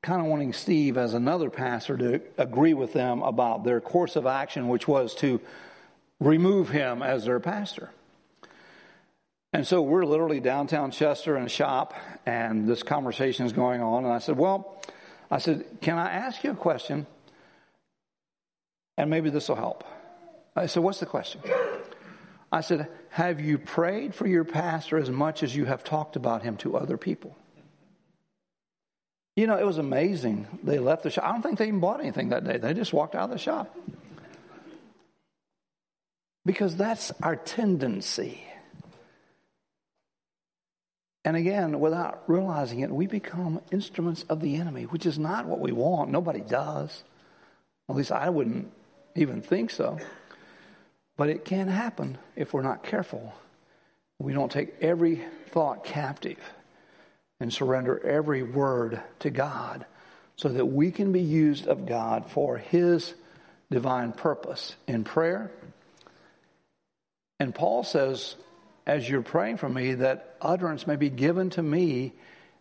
kind 0.02 0.20
of 0.20 0.26
wanting 0.26 0.54
Steve, 0.54 0.98
as 0.98 1.14
another 1.14 1.52
pastor, 1.52 1.98
to 1.98 2.22
agree 2.40 2.74
with 2.74 2.92
them 2.92 3.22
about 3.22 3.64
their 3.64 3.80
course 3.80 4.16
of 4.16 4.26
action, 4.26 4.68
which 4.68 4.88
was 4.88 5.14
to 5.18 5.40
remove 6.20 6.70
him 6.70 7.04
as 7.04 7.26
their 7.26 7.40
pastor. 7.40 7.92
And 9.54 9.68
so 9.68 9.82
we're 9.82 10.06
literally 10.06 10.40
downtown 10.40 10.92
Chester 10.92 11.36
in 11.36 11.44
a 11.44 11.50
shop, 11.50 11.94
and 12.26 12.68
this 12.68 12.84
conversation 12.84 13.46
is 13.46 13.52
going 13.52 13.82
on. 13.82 14.06
And 14.06 14.14
I 14.14 14.20
said, 14.20 14.38
Well, 14.38 14.82
I 15.30 15.40
said, 15.40 15.66
Can 15.82 15.98
I 15.98 16.12
ask 16.12 16.44
you 16.44 16.52
a 16.52 16.56
question? 16.56 17.06
And 18.98 19.10
maybe 19.10 19.30
this 19.30 19.50
will 19.50 19.58
help. 19.58 19.84
I 20.56 20.68
said, 20.68 20.84
What's 20.84 21.00
the 21.00 21.06
question? 21.06 21.42
I 22.50 22.62
said, 22.62 22.88
Have 23.10 23.42
you 23.42 23.58
prayed 23.58 24.16
for 24.16 24.26
your 24.26 24.46
pastor 24.46 24.98
as 24.98 25.10
much 25.10 25.44
as 25.44 25.54
you 25.54 25.66
have 25.66 25.84
talked 25.84 26.16
about 26.16 26.44
him 26.44 26.56
to 26.58 26.78
other 26.78 26.98
people? 26.98 27.36
You 29.36 29.48
know, 29.48 29.58
it 29.58 29.66
was 29.66 29.78
amazing. 29.78 30.48
They 30.64 30.80
left 30.80 31.04
the 31.04 31.10
shop. 31.10 31.26
I 31.26 31.32
don't 31.32 31.42
think 31.42 31.58
they 31.58 31.68
even 31.68 31.80
bought 31.80 32.00
anything 32.00 32.30
that 32.30 32.46
day. 32.46 32.58
They 32.58 32.74
just 32.74 32.94
walked 32.94 33.16
out 33.16 33.26
of 33.26 33.30
the 33.32 33.38
shop. 33.38 33.76
Because 36.46 36.76
that's 36.76 37.12
our 37.22 37.36
tendency. 37.36 38.44
And 41.24 41.38
again, 41.38 41.80
without 41.80 42.24
realizing 42.28 42.80
it, 42.80 42.92
we 42.92 43.06
become 43.06 43.62
instruments 43.72 44.24
of 44.28 44.42
the 44.42 44.56
enemy, 44.56 44.84
which 44.84 45.06
is 45.06 45.20
not 45.20 45.46
what 45.46 45.60
we 45.60 45.72
want. 45.72 46.10
Nobody 46.10 46.42
does. 46.42 47.04
At 47.90 47.96
least 47.96 48.12
I 48.12 48.30
wouldn't 48.30 48.72
even 49.16 49.42
think 49.42 49.70
so. 49.70 50.00
But 51.18 51.30
it 51.30 51.46
can 51.46 51.68
happen 51.68 52.18
if 52.36 52.54
we're 52.54 52.64
not 52.64 52.84
careful. 52.84 53.34
We 54.18 54.34
don't 54.34 54.52
take 54.52 54.74
every 54.82 55.22
thought 55.50 55.84
captive 55.84 56.40
and 57.40 57.54
surrender 57.54 58.00
every 58.06 58.42
word 58.44 59.02
to 59.20 59.30
God 59.30 59.86
so 60.36 60.50
that 60.50 60.66
we 60.66 60.92
can 60.92 61.12
be 61.12 61.22
used 61.22 61.68
of 61.68 61.86
God 61.86 62.32
for 62.32 62.58
His 62.58 63.14
divine 63.70 64.12
purpose 64.12 64.76
in 64.88 65.04
prayer. 65.04 65.52
And 67.40 67.54
Paul 67.54 67.84
says, 67.84 68.36
as 68.86 69.08
you're 69.08 69.22
praying 69.22 69.58
for 69.58 69.70
me, 69.70 69.96
that 69.96 70.36
utterance 70.42 70.88
may 70.88 70.96
be 70.96 71.10
given 71.10 71.50
to 71.52 71.64
me 71.64 72.14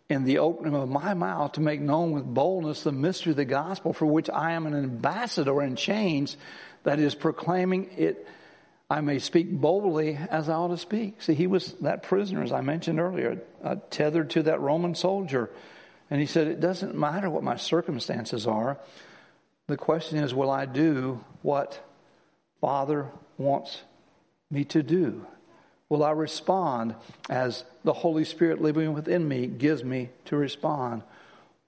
in 0.08 0.24
the 0.24 0.38
opening 0.38 0.74
of 0.74 0.88
my 0.88 1.14
mouth 1.14 1.52
to 1.52 1.60
make 1.60 1.80
known 1.80 2.12
with 2.12 2.24
boldness 2.24 2.82
the 2.82 2.92
mystery 2.92 3.30
of 3.30 3.36
the 3.36 3.44
gospel 3.44 3.92
for 3.92 4.06
which 4.06 4.28
I 4.28 4.52
am 4.52 4.66
an 4.66 4.74
ambassador 4.74 5.62
in 5.62 5.76
chains 5.76 6.36
that 6.82 6.98
is 6.98 7.14
proclaiming 7.14 7.90
it. 7.96 8.26
I 8.90 9.00
may 9.02 9.20
speak 9.20 9.50
boldly 9.52 10.16
as 10.16 10.48
I 10.48 10.54
ought 10.54 10.68
to 10.68 10.76
speak. 10.76 11.22
See, 11.22 11.34
he 11.34 11.46
was 11.46 11.74
that 11.74 12.02
prisoner, 12.02 12.42
as 12.42 12.50
I 12.50 12.60
mentioned 12.60 12.98
earlier, 12.98 13.40
uh, 13.62 13.76
tethered 13.88 14.30
to 14.30 14.42
that 14.44 14.60
Roman 14.60 14.96
soldier. 14.96 15.48
And 16.10 16.20
he 16.20 16.26
said, 16.26 16.48
It 16.48 16.58
doesn't 16.58 16.96
matter 16.96 17.30
what 17.30 17.44
my 17.44 17.56
circumstances 17.56 18.48
are. 18.48 18.78
The 19.68 19.76
question 19.76 20.18
is, 20.18 20.34
will 20.34 20.50
I 20.50 20.66
do 20.66 21.24
what 21.42 21.80
Father 22.60 23.06
wants 23.38 23.80
me 24.50 24.64
to 24.64 24.82
do? 24.82 25.24
Will 25.90 26.04
I 26.04 26.12
respond 26.12 26.94
as 27.28 27.64
the 27.82 27.92
Holy 27.92 28.24
Spirit 28.24 28.62
living 28.62 28.94
within 28.94 29.26
me 29.26 29.48
gives 29.48 29.82
me 29.82 30.10
to 30.26 30.36
respond? 30.36 31.02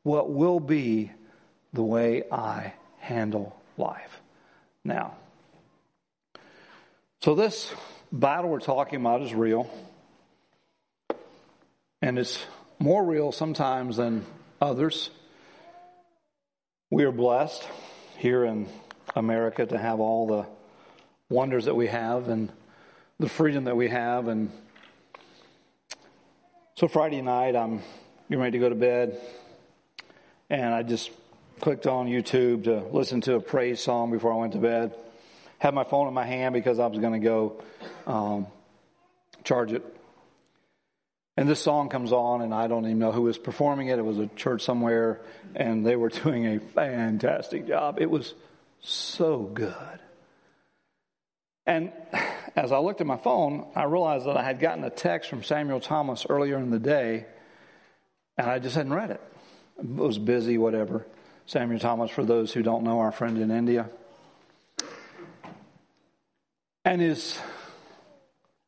What 0.04 0.30
will 0.30 0.60
be 0.60 1.10
the 1.72 1.82
way 1.82 2.22
I 2.30 2.72
handle 3.00 3.60
life? 3.76 4.20
Now, 4.84 5.16
so 7.20 7.34
this 7.34 7.72
battle 8.12 8.50
we're 8.50 8.60
talking 8.60 9.00
about 9.00 9.22
is 9.22 9.34
real. 9.34 9.68
And 12.00 12.18
it's 12.18 12.44
more 12.78 13.04
real 13.04 13.32
sometimes 13.32 13.96
than 13.96 14.24
others. 14.60 15.10
We 16.90 17.04
are 17.04 17.12
blessed 17.12 17.66
here 18.18 18.44
in 18.44 18.68
America 19.16 19.66
to 19.66 19.78
have 19.78 19.98
all 19.98 20.26
the 20.26 20.46
wonders 21.28 21.64
that 21.64 21.74
we 21.74 21.88
have 21.88 22.28
and 22.28 22.52
the 23.22 23.28
freedom 23.28 23.62
that 23.64 23.76
we 23.76 23.88
have. 23.88 24.26
And 24.26 24.50
so 26.74 26.88
Friday 26.88 27.22
night, 27.22 27.54
I'm 27.54 27.80
getting 28.28 28.42
ready 28.42 28.50
to 28.50 28.58
go 28.58 28.68
to 28.68 28.74
bed, 28.74 29.16
and 30.50 30.74
I 30.74 30.82
just 30.82 31.08
clicked 31.60 31.86
on 31.86 32.08
YouTube 32.08 32.64
to 32.64 32.80
listen 32.90 33.20
to 33.20 33.34
a 33.34 33.40
praise 33.40 33.80
song 33.80 34.10
before 34.10 34.32
I 34.32 34.36
went 34.36 34.54
to 34.54 34.58
bed. 34.58 34.96
Had 35.60 35.72
my 35.72 35.84
phone 35.84 36.08
in 36.08 36.14
my 36.14 36.24
hand 36.24 36.52
because 36.52 36.80
I 36.80 36.88
was 36.88 36.98
going 36.98 37.12
to 37.12 37.20
go 37.20 37.62
um, 38.08 38.48
charge 39.44 39.72
it. 39.72 39.84
And 41.36 41.48
this 41.48 41.60
song 41.60 41.90
comes 41.90 42.10
on, 42.10 42.42
and 42.42 42.52
I 42.52 42.66
don't 42.66 42.86
even 42.86 42.98
know 42.98 43.12
who 43.12 43.22
was 43.22 43.38
performing 43.38 43.86
it. 43.86 44.00
It 44.00 44.04
was 44.04 44.18
a 44.18 44.26
church 44.34 44.62
somewhere, 44.62 45.20
and 45.54 45.86
they 45.86 45.94
were 45.94 46.08
doing 46.24 46.44
a 46.44 46.58
fantastic 46.58 47.68
job. 47.68 47.98
It 48.00 48.10
was 48.10 48.34
so 48.80 49.42
good. 49.42 50.00
And 51.64 51.92
as 52.54 52.72
I 52.72 52.78
looked 52.78 53.00
at 53.00 53.06
my 53.06 53.16
phone, 53.16 53.66
I 53.74 53.84
realized 53.84 54.26
that 54.26 54.36
I 54.36 54.42
had 54.42 54.60
gotten 54.60 54.84
a 54.84 54.90
text 54.90 55.30
from 55.30 55.42
Samuel 55.42 55.80
Thomas 55.80 56.26
earlier 56.28 56.58
in 56.58 56.70
the 56.70 56.78
day, 56.78 57.26
and 58.36 58.50
I 58.50 58.58
just 58.58 58.76
hadn't 58.76 58.92
read 58.92 59.10
it. 59.10 59.20
I 59.78 59.82
was 59.86 60.18
busy, 60.18 60.58
whatever. 60.58 61.06
Samuel 61.46 61.80
Thomas, 61.80 62.10
for 62.10 62.24
those 62.24 62.52
who 62.52 62.62
don't 62.62 62.84
know, 62.84 63.00
our 63.00 63.12
friend 63.12 63.38
in 63.38 63.50
India. 63.50 63.88
And 66.84 67.00
his 67.00 67.38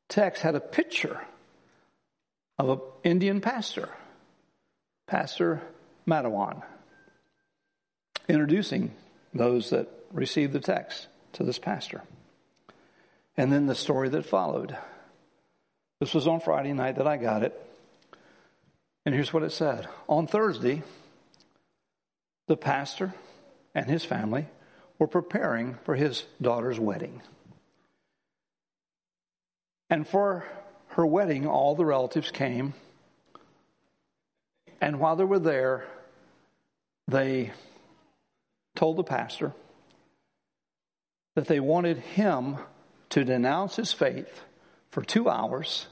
text 0.09 0.42
had 0.42 0.55
a 0.55 0.61
picture 0.61 1.20
of 2.59 2.68
an 2.68 2.81
Indian 3.03 3.40
pastor, 3.40 3.88
Pastor 5.07 5.61
Madawan, 6.07 6.62
introducing 8.29 8.92
those 9.35 9.70
that 9.70 9.88
received 10.12 10.53
the 10.53 10.61
text 10.61 11.09
to 11.33 11.42
this 11.42 11.59
pastor 11.59 12.03
and 13.37 13.53
then 13.53 13.66
the 13.66 13.75
story 13.75 14.09
that 14.11 14.27
followed. 14.27 14.77
This 16.01 16.14
was 16.14 16.27
on 16.27 16.40
Friday 16.40 16.73
night 16.73 16.97
that 16.97 17.07
I 17.07 17.16
got 17.16 17.42
it. 17.42 17.61
And 19.07 19.14
here's 19.14 19.33
what 19.33 19.42
it 19.42 19.53
said 19.53 19.88
On 20.09 20.27
Thursday, 20.27 20.83
the 22.47 22.57
pastor 22.57 23.14
and 23.75 23.88
his 23.88 24.05
family 24.05 24.47
were 24.99 25.07
preparing 25.07 25.79
for 25.85 25.94
his 25.94 26.25
daughter's 26.40 26.79
wedding. 26.79 27.23
And 29.90 30.07
for 30.07 30.44
her 30.88 31.07
wedding, 31.07 31.47
all 31.47 31.75
the 31.75 31.85
relatives 31.85 32.31
came. 32.31 32.75
And 34.81 35.01
while 35.01 35.16
they 35.16 35.25
were 35.25 35.38
there, 35.38 35.87
they 37.09 37.53
told 38.75 38.97
the 38.97 39.05
pastor 39.05 39.53
that 41.35 41.47
they 41.47 41.61
wanted 41.61 41.99
him 41.99 42.57
to 43.14 43.24
denounce 43.24 43.77
his 43.77 43.92
faith 43.92 44.42
for 44.90 45.00
two 45.00 45.31
hours 45.31 45.87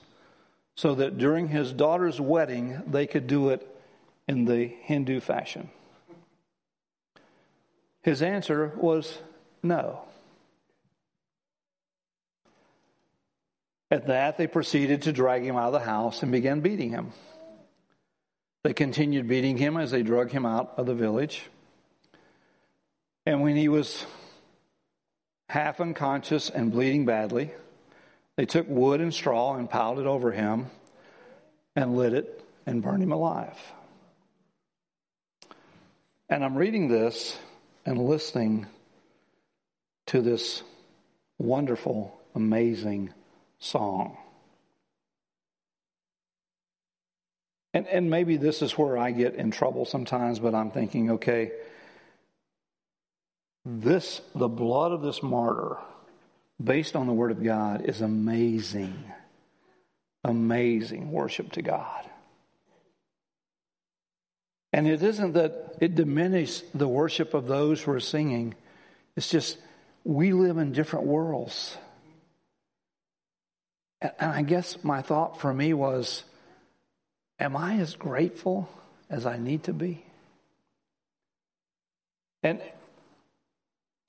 so 0.75 0.97
that 0.97 1.19
during 1.19 1.47
his 1.47 1.73
daughter's 1.73 2.21
wedding 2.21 2.83
they 2.89 3.07
could 3.07 3.29
do 3.29 3.51
it 3.51 3.65
in 4.27 4.45
the 4.45 4.67
Hindu 4.67 5.21
fashion? 5.21 5.71
His 8.03 8.23
answer 8.23 8.73
was 8.77 9.17
no. 9.63 10.01
At 13.93 14.09
that, 14.09 14.37
they 14.37 14.49
proceeded 14.49 15.03
to 15.03 15.13
drag 15.13 15.45
him 15.45 15.55
out 15.55 15.69
of 15.69 15.75
the 15.75 15.87
house 15.87 16.25
and 16.25 16.33
began 16.33 16.59
beating 16.59 16.91
him. 16.91 17.13
They 18.65 18.73
continued 18.73 19.29
beating 19.29 19.59
him 19.59 19.77
as 19.77 19.93
they 19.93 20.03
drug 20.03 20.33
him 20.33 20.45
out 20.45 20.73
of 20.77 20.87
the 20.87 20.95
village. 20.95 21.45
And 23.27 23.43
when 23.43 23.55
he 23.55 23.69
was 23.69 24.05
half 25.53 25.83
unconscious 25.83 26.49
and 26.49 26.73
bleeding 26.73 27.05
badly, 27.05 27.51
they 28.37 28.47
took 28.47 28.67
wood 28.71 29.03
and 29.03 29.13
straw 29.13 29.55
and 29.55 29.69
piled 29.69 29.99
it 29.99 30.07
over 30.07 30.33
him 30.33 30.65
and 31.77 31.95
lit 31.95 32.15
it 32.15 32.43
and 32.65 32.83
burned 32.83 33.03
him 33.03 33.13
alive. 33.13 33.59
And 36.31 36.43
I'm 36.43 36.57
reading 36.57 36.89
this 36.89 37.39
and 37.85 37.99
listening 37.99 38.67
to 40.07 40.23
this 40.23 40.63
wonderful, 41.37 42.19
amazing 42.35 43.13
song. 43.59 44.17
And, 47.75 47.87
and 47.89 48.09
maybe 48.09 48.39
this 48.39 48.63
is 48.63 48.79
where 48.79 48.97
I 48.97 49.11
get 49.11 49.35
in 49.35 49.51
trouble 49.51 49.85
sometimes, 49.85 50.39
but 50.39 50.55
I'm 50.55 50.71
thinking, 50.71 51.11
okay, 51.11 51.53
this, 53.65 54.21
the 54.35 54.49
blood 54.49 54.93
of 54.93 55.03
this 55.03 55.23
martyr, 55.23 55.79
based 56.63 56.97
on 56.97 57.07
the 57.07 57.13
Word 57.13 57.31
of 57.31 57.43
God, 57.43 57.85
is 57.85 58.01
amazing, 58.01 59.05
amazing 60.25 61.13
worship 61.13 61.53
to 61.53 61.63
God. 61.63 62.05
And 64.73 64.89
it 64.89 65.03
isn't 65.03 65.35
that 65.35 65.77
it 65.81 65.95
diminishes 65.95 66.65
the 66.75 66.89
worship 66.89 67.35
of 67.35 67.47
those 67.47 67.83
who 67.83 67.93
are 67.93 68.01
singing, 68.01 68.55
it's 69.17 69.29
just 69.29 69.59
we 70.05 70.33
live 70.33 70.59
in 70.59 70.73
different 70.73 71.07
worlds. 71.07 71.77
And 74.01 74.33
I 74.33 74.43
guess 74.43 74.83
my 74.83 75.03
thought 75.03 75.41
for 75.41 75.53
me 75.53 75.75
was, 75.75 76.25
am 77.39 77.57
I 77.57 77.77
as 77.77 77.95
grateful 77.95 78.69
as 79.09 79.27
I 79.27 79.37
need 79.37 79.65
to 79.65 79.73
be? 79.73 80.05
And 82.43 82.61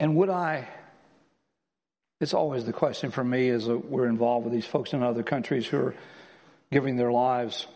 and 0.04 0.14
would 0.16 0.28
I 0.28 0.68
it's 2.20 2.34
always 2.34 2.66
the 2.66 2.74
question 2.74 3.10
for 3.10 3.24
me 3.24 3.48
as 3.48 3.66
we're 3.66 4.06
involved 4.06 4.44
with 4.44 4.52
these 4.52 4.66
folks 4.66 4.92
in 4.92 5.02
other 5.02 5.22
countries 5.22 5.66
who 5.66 5.78
are 5.78 5.94
giving 6.70 6.96
their 6.96 7.10
lives. 7.10 7.66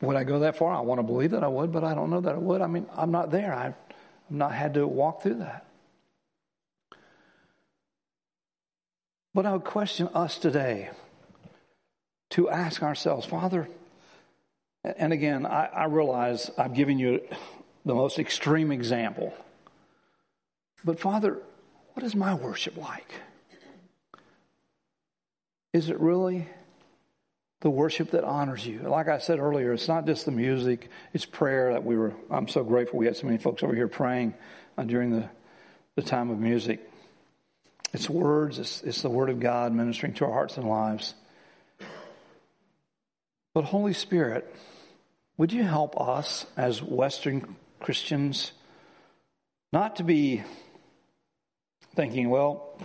Would 0.00 0.16
I 0.16 0.24
go 0.24 0.40
that 0.40 0.56
far? 0.56 0.74
I 0.74 0.80
want 0.80 0.98
to 0.98 1.04
believe 1.04 1.30
that 1.30 1.44
I 1.44 1.46
would, 1.46 1.70
but 1.70 1.84
I 1.84 1.94
don't 1.94 2.10
know 2.10 2.20
that 2.20 2.34
I 2.34 2.38
would. 2.38 2.60
I 2.60 2.66
mean, 2.66 2.86
I'm 2.96 3.12
not 3.12 3.30
there. 3.30 3.54
I've 3.54 3.74
not 4.28 4.52
had 4.52 4.74
to 4.74 4.84
walk 4.84 5.22
through 5.22 5.36
that. 5.36 5.64
But 9.32 9.46
I 9.46 9.52
would 9.52 9.64
question 9.64 10.08
us 10.08 10.38
today 10.38 10.90
to 12.30 12.50
ask 12.50 12.82
ourselves, 12.82 13.26
Father, 13.26 13.68
and 14.82 15.12
again, 15.12 15.46
I, 15.46 15.66
I 15.66 15.84
realize 15.84 16.50
I've 16.58 16.74
given 16.74 16.98
you 16.98 17.20
the 17.84 17.94
most 17.94 18.18
extreme 18.18 18.72
example. 18.72 19.32
But 20.86 21.00
Father, 21.00 21.42
what 21.94 22.06
is 22.06 22.14
my 22.14 22.34
worship 22.34 22.76
like? 22.76 23.12
Is 25.72 25.90
it 25.90 25.98
really 25.98 26.46
the 27.60 27.70
worship 27.70 28.12
that 28.12 28.22
honors 28.22 28.64
you? 28.64 28.78
Like 28.78 29.08
I 29.08 29.18
said 29.18 29.40
earlier, 29.40 29.72
it's 29.72 29.88
not 29.88 30.06
just 30.06 30.26
the 30.26 30.30
music, 30.30 30.88
it's 31.12 31.24
prayer 31.24 31.72
that 31.72 31.84
we 31.84 31.96
were, 31.96 32.14
I'm 32.30 32.46
so 32.46 32.62
grateful 32.62 33.00
we 33.00 33.06
had 33.06 33.16
so 33.16 33.26
many 33.26 33.38
folks 33.38 33.64
over 33.64 33.74
here 33.74 33.88
praying 33.88 34.34
uh, 34.78 34.84
during 34.84 35.10
the, 35.10 35.28
the 35.96 36.02
time 36.02 36.30
of 36.30 36.38
music. 36.38 36.88
It's 37.92 38.08
words, 38.08 38.60
it's, 38.60 38.82
it's 38.82 39.02
the 39.02 39.10
Word 39.10 39.28
of 39.28 39.40
God 39.40 39.72
ministering 39.72 40.14
to 40.14 40.26
our 40.26 40.32
hearts 40.32 40.56
and 40.56 40.68
lives. 40.68 41.14
But, 43.54 43.64
Holy 43.64 43.92
Spirit, 43.92 44.54
would 45.36 45.52
you 45.52 45.64
help 45.64 46.00
us 46.00 46.46
as 46.56 46.80
Western 46.80 47.56
Christians 47.80 48.52
not 49.72 49.96
to 49.96 50.04
be 50.04 50.44
thinking, 51.96 52.30
well, 52.30 52.78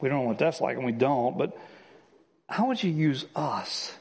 we 0.00 0.08
don't 0.08 0.22
know 0.22 0.28
what 0.28 0.38
that's 0.38 0.60
like, 0.60 0.76
and 0.76 0.84
we 0.84 0.92
don't, 0.92 1.38
but 1.38 1.56
how 2.48 2.66
would 2.68 2.82
you 2.82 2.90
use 2.90 3.24
us 3.36 3.92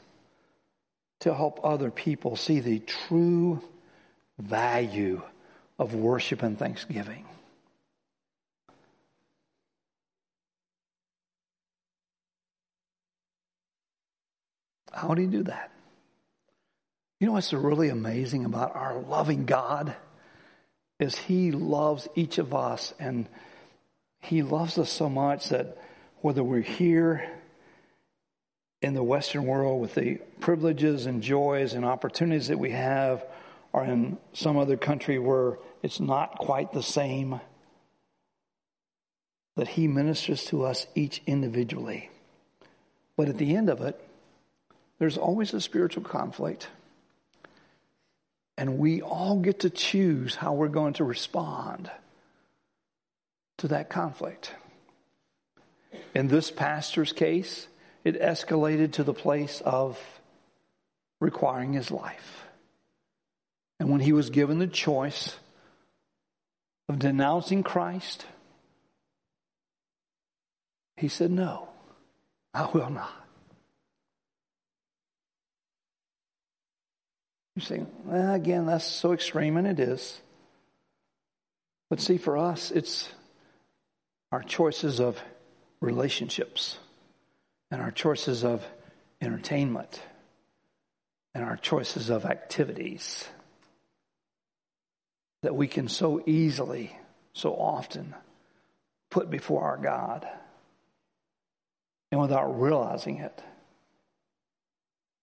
to 1.19 1.33
help 1.33 1.59
other 1.63 1.91
people 1.91 2.35
see 2.35 2.59
the 2.59 2.79
true 2.79 3.61
value 4.39 5.21
of 5.77 5.93
worship 5.93 6.43
and 6.43 6.57
thanksgiving? 6.57 7.25
How 14.91 15.13
do 15.13 15.21
you 15.21 15.27
do 15.27 15.43
that? 15.43 15.71
You 17.19 17.27
know 17.27 17.33
what's 17.33 17.53
really 17.53 17.89
amazing 17.89 18.45
about 18.45 18.75
our 18.75 18.99
loving 18.99 19.45
God? 19.45 19.95
Is 20.99 21.17
He 21.17 21.51
loves 21.51 22.07
each 22.15 22.37
of 22.37 22.53
us 22.53 22.93
and 22.99 23.27
He 24.23 24.41
loves 24.41 24.77
us 24.77 24.89
so 24.89 25.09
much 25.09 25.49
that 25.49 25.77
whether 26.21 26.41
we're 26.43 26.61
here 26.61 27.29
in 28.81 28.93
the 28.93 29.03
Western 29.03 29.45
world 29.45 29.81
with 29.81 29.95
the 29.95 30.15
privileges 30.39 31.05
and 31.05 31.21
joys 31.21 31.73
and 31.73 31.83
opportunities 31.83 32.47
that 32.47 32.57
we 32.57 32.71
have, 32.71 33.25
or 33.73 33.83
in 33.83 34.17
some 34.31 34.57
other 34.57 34.77
country 34.77 35.19
where 35.19 35.57
it's 35.81 35.99
not 35.99 36.37
quite 36.37 36.71
the 36.71 36.81
same, 36.81 37.41
that 39.57 39.67
He 39.67 39.89
ministers 39.89 40.45
to 40.45 40.63
us 40.63 40.87
each 40.95 41.21
individually. 41.27 42.09
But 43.17 43.27
at 43.27 43.37
the 43.37 43.55
end 43.57 43.69
of 43.69 43.81
it, 43.81 44.01
there's 44.99 45.17
always 45.17 45.53
a 45.53 45.59
spiritual 45.59 46.03
conflict. 46.03 46.69
And 48.57 48.77
we 48.77 49.01
all 49.01 49.39
get 49.39 49.59
to 49.59 49.69
choose 49.69 50.35
how 50.35 50.53
we're 50.53 50.69
going 50.69 50.93
to 50.93 51.03
respond 51.03 51.91
to 53.57 53.67
that 53.69 53.89
conflict. 53.89 54.53
In 56.13 56.27
this 56.27 56.51
pastor's 56.51 57.13
case, 57.13 57.67
it 58.03 58.19
escalated 58.21 58.93
to 58.93 59.03
the 59.03 59.13
place 59.13 59.61
of 59.61 59.99
requiring 61.19 61.73
his 61.73 61.91
life. 61.91 62.43
And 63.79 63.89
when 63.89 64.01
he 64.01 64.13
was 64.13 64.29
given 64.29 64.59
the 64.59 64.67
choice 64.67 65.35
of 66.89 66.99
denouncing 66.99 67.63
Christ, 67.63 68.25
he 70.97 71.07
said, 71.07 71.31
No, 71.31 71.69
I 72.53 72.69
will 72.73 72.89
not. 72.89 73.23
You 77.55 77.61
say, 77.61 77.85
well, 78.05 78.33
again, 78.33 78.65
that's 78.65 78.85
so 78.85 79.11
extreme, 79.11 79.57
and 79.57 79.67
it 79.67 79.79
is. 79.79 80.19
But 81.89 82.01
see, 82.01 82.17
for 82.17 82.37
us, 82.37 82.71
it's 82.71 83.09
our 84.33 84.41
choices 84.41 84.99
of 84.99 85.21
relationships 85.79 86.79
and 87.69 87.79
our 87.79 87.91
choices 87.91 88.43
of 88.43 88.65
entertainment 89.21 90.01
and 91.35 91.43
our 91.43 91.55
choices 91.55 92.09
of 92.09 92.25
activities 92.25 93.27
that 95.43 95.53
we 95.53 95.67
can 95.67 95.87
so 95.87 96.23
easily, 96.25 96.97
so 97.33 97.53
often 97.53 98.15
put 99.11 99.29
before 99.29 99.61
our 99.65 99.77
God. 99.77 100.27
And 102.11 102.19
without 102.19 102.59
realizing 102.59 103.17
it, 103.17 103.39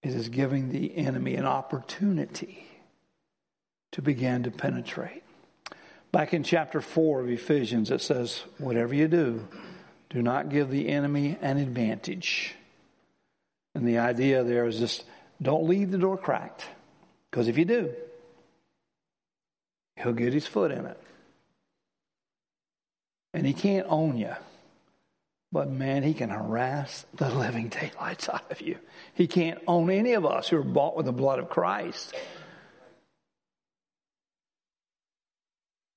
it 0.04 0.14
is 0.14 0.28
giving 0.28 0.68
the 0.68 0.96
enemy 0.96 1.34
an 1.34 1.46
opportunity 1.46 2.64
to 3.90 4.02
begin 4.02 4.44
to 4.44 4.52
penetrate. 4.52 5.24
Back 6.12 6.34
in 6.34 6.42
chapter 6.42 6.80
4 6.80 7.20
of 7.20 7.30
Ephesians, 7.30 7.90
it 7.90 8.00
says, 8.00 8.42
Whatever 8.58 8.94
you 8.94 9.06
do, 9.06 9.46
do 10.10 10.22
not 10.22 10.48
give 10.48 10.70
the 10.70 10.88
enemy 10.88 11.38
an 11.40 11.56
advantage. 11.56 12.54
And 13.74 13.86
the 13.86 13.98
idea 13.98 14.42
there 14.42 14.66
is 14.66 14.78
just 14.78 15.04
don't 15.40 15.68
leave 15.68 15.90
the 15.90 15.98
door 15.98 16.16
cracked. 16.16 16.64
Because 17.30 17.46
if 17.46 17.56
you 17.56 17.64
do, 17.64 17.94
he'll 19.96 20.12
get 20.12 20.32
his 20.32 20.46
foot 20.46 20.72
in 20.72 20.84
it. 20.84 21.00
And 23.32 23.46
he 23.46 23.52
can't 23.52 23.86
own 23.88 24.16
you. 24.16 24.34
But 25.52 25.70
man, 25.70 26.02
he 26.02 26.14
can 26.14 26.30
harass 26.30 27.06
the 27.14 27.28
living 27.28 27.68
daylights 27.68 28.28
out 28.32 28.50
of 28.50 28.60
you. 28.60 28.78
He 29.14 29.28
can't 29.28 29.60
own 29.68 29.90
any 29.90 30.14
of 30.14 30.26
us 30.26 30.48
who 30.48 30.58
are 30.58 30.64
bought 30.64 30.96
with 30.96 31.06
the 31.06 31.12
blood 31.12 31.38
of 31.38 31.48
Christ. 31.48 32.14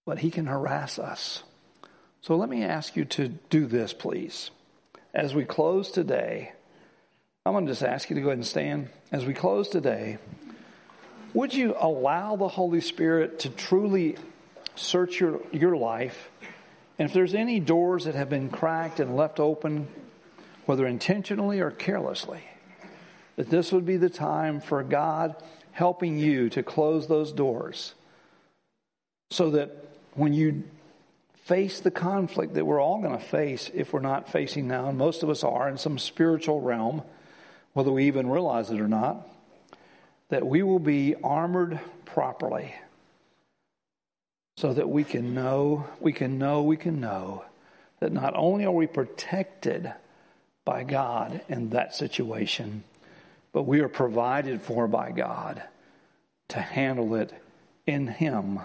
But 0.05 0.19
he 0.19 0.31
can 0.31 0.45
harass 0.45 0.99
us. 0.99 1.43
So 2.21 2.35
let 2.35 2.49
me 2.49 2.63
ask 2.63 2.95
you 2.95 3.05
to 3.05 3.27
do 3.27 3.65
this, 3.65 3.93
please. 3.93 4.51
as 5.13 5.35
we 5.35 5.45
close 5.45 5.91
today, 5.91 6.53
I'm 7.45 7.53
going 7.53 7.65
to 7.65 7.71
just 7.71 7.83
ask 7.83 8.09
you 8.09 8.15
to 8.15 8.21
go 8.21 8.27
ahead 8.27 8.37
and 8.37 8.47
stand. 8.47 8.89
As 9.11 9.25
we 9.25 9.33
close 9.33 9.67
today, 9.69 10.17
would 11.33 11.53
you 11.53 11.75
allow 11.77 12.35
the 12.35 12.47
Holy 12.47 12.81
Spirit 12.81 13.39
to 13.39 13.49
truly 13.49 14.15
search 14.75 15.19
your, 15.19 15.41
your 15.51 15.75
life? 15.75 16.29
And 16.97 17.07
if 17.07 17.13
there's 17.13 17.35
any 17.35 17.59
doors 17.59 18.05
that 18.05 18.15
have 18.15 18.29
been 18.29 18.49
cracked 18.49 18.99
and 18.99 19.15
left 19.15 19.39
open, 19.39 19.87
whether 20.65 20.87
intentionally 20.87 21.59
or 21.59 21.71
carelessly, 21.71 22.43
that 23.35 23.49
this 23.49 23.71
would 23.71 23.85
be 23.85 23.97
the 23.97 24.09
time 24.09 24.61
for 24.61 24.81
God 24.83 25.35
helping 25.71 26.17
you 26.17 26.49
to 26.51 26.63
close 26.63 27.07
those 27.07 27.33
doors 27.33 27.93
so 29.31 29.49
that 29.51 29.92
when 30.15 30.33
you 30.33 30.63
face 31.43 31.79
the 31.79 31.91
conflict 31.91 32.53
that 32.53 32.65
we're 32.65 32.81
all 32.81 33.01
going 33.01 33.17
to 33.17 33.23
face 33.23 33.69
if 33.73 33.93
we're 33.93 33.99
not 33.99 34.29
facing 34.29 34.67
now, 34.67 34.89
and 34.89 34.97
most 34.97 35.23
of 35.23 35.29
us 35.29 35.43
are 35.43 35.67
in 35.67 35.77
some 35.77 35.97
spiritual 35.97 36.61
realm, 36.61 37.03
whether 37.73 37.91
we 37.91 38.05
even 38.05 38.29
realize 38.29 38.69
it 38.69 38.79
or 38.79 38.87
not, 38.87 39.27
that 40.29 40.45
we 40.45 40.63
will 40.63 40.79
be 40.79 41.15
armored 41.23 41.79
properly 42.05 42.73
so 44.57 44.73
that 44.73 44.89
we 44.89 45.03
can 45.03 45.33
know, 45.33 45.87
we 45.99 46.13
can 46.13 46.37
know, 46.37 46.63
we 46.63 46.77
can 46.77 46.99
know 46.99 47.43
that 47.99 48.13
not 48.13 48.33
only 48.35 48.65
are 48.65 48.71
we 48.71 48.87
protected 48.87 49.91
by 50.65 50.83
God 50.83 51.41
in 51.49 51.71
that 51.71 51.95
situation, 51.95 52.83
but 53.51 53.63
we 53.63 53.81
are 53.81 53.89
provided 53.89 54.61
for 54.61 54.87
by 54.87 55.11
God 55.11 55.61
to 56.49 56.59
handle 56.59 57.15
it 57.15 57.33
in 57.85 58.07
Him 58.07 58.59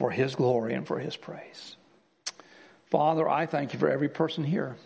for 0.00 0.10
His 0.10 0.34
glory 0.34 0.72
and 0.72 0.86
for 0.86 0.98
His 0.98 1.14
praise. 1.14 1.76
Father, 2.86 3.28
I 3.28 3.44
thank 3.44 3.74
you 3.74 3.78
for 3.78 3.90
every 3.90 4.08
person 4.08 4.44
here. 4.44 4.76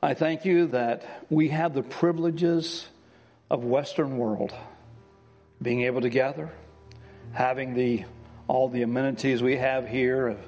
I 0.00 0.14
thank 0.14 0.44
you 0.44 0.68
that 0.68 1.24
we 1.30 1.48
have 1.48 1.74
the 1.74 1.82
privileges 1.82 2.86
of 3.50 3.64
Western 3.64 4.18
world, 4.18 4.54
being 5.60 5.82
able 5.82 6.00
to 6.02 6.08
gather, 6.08 6.50
having 7.32 7.74
the 7.74 8.04
all 8.46 8.68
the 8.68 8.82
amenities 8.82 9.42
we 9.42 9.56
have 9.56 9.88
here 9.88 10.28
of 10.28 10.38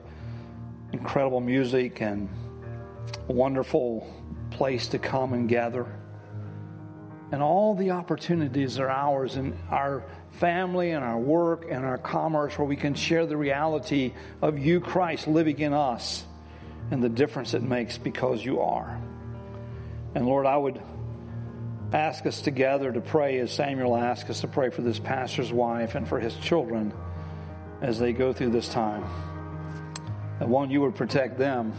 incredible 0.93 1.41
music 1.41 2.01
and 2.01 2.29
a 3.29 3.33
wonderful 3.33 4.09
place 4.53 4.87
to 4.89 5.01
come 5.01 5.33
and 5.33 5.49
gather. 5.49 5.87
And 7.33 7.43
all 7.43 7.75
the 7.75 7.91
opportunities 7.91 8.79
are 8.79 8.91
ours 8.91 9.35
in 9.35 9.59
our 9.71 10.05
family 10.33 10.91
and 10.91 11.05
our 11.05 11.19
work 11.19 11.67
and 11.69 11.85
our 11.85 11.99
commerce 11.99 12.59
where 12.59 12.67
we 12.67 12.77
can 12.77 12.95
share 12.95 13.27
the 13.27 13.37
reality 13.37 14.13
of 14.41 14.59
you, 14.59 14.81
Christ, 14.81 15.29
living 15.29 15.59
in 15.59 15.73
us 15.73 16.25
and 16.91 17.03
the 17.03 17.09
difference 17.09 17.55
it 17.55 17.63
makes 17.63 17.99
because 17.99 18.45
you 18.45 18.61
are. 18.61 19.01
And 20.15 20.27
Lord, 20.27 20.47
I 20.47 20.57
would 20.57 20.81
ask 21.93 22.25
us 22.27 22.41
together 22.41 22.91
to 22.91 23.01
pray 23.01 23.39
as 23.39 23.53
Samuel 23.53 23.97
asked 23.97 24.31
us 24.31 24.41
to 24.41 24.49
pray 24.49 24.71
for 24.71 24.83
this 24.83 24.99
pastor's 24.99 25.53
wife 25.53 25.95
and 25.95 26.09
for 26.09 26.19
his 26.19 26.35
children 26.37 26.93
as 27.81 27.99
they 27.99 28.13
go 28.13 28.33
through 28.33 28.51
this 28.51 28.69
time. 28.69 29.05
And 30.41 30.51
one, 30.51 30.71
you 30.71 30.81
would 30.81 30.95
protect 30.95 31.39
them, 31.39 31.73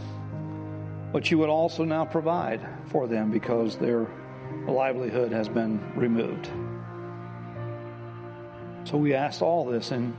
but 1.12 1.30
you 1.30 1.38
would 1.38 1.48
also 1.48 1.84
now 1.84 2.04
provide 2.04 2.66
for 2.86 3.06
them 3.06 3.30
because 3.30 3.76
their 3.76 4.06
livelihood 4.66 5.32
has 5.32 5.48
been 5.48 5.80
removed. 5.96 6.48
So 8.84 8.98
we 8.98 9.14
ask 9.14 9.40
all 9.40 9.64
this 9.64 9.92
in 9.92 10.14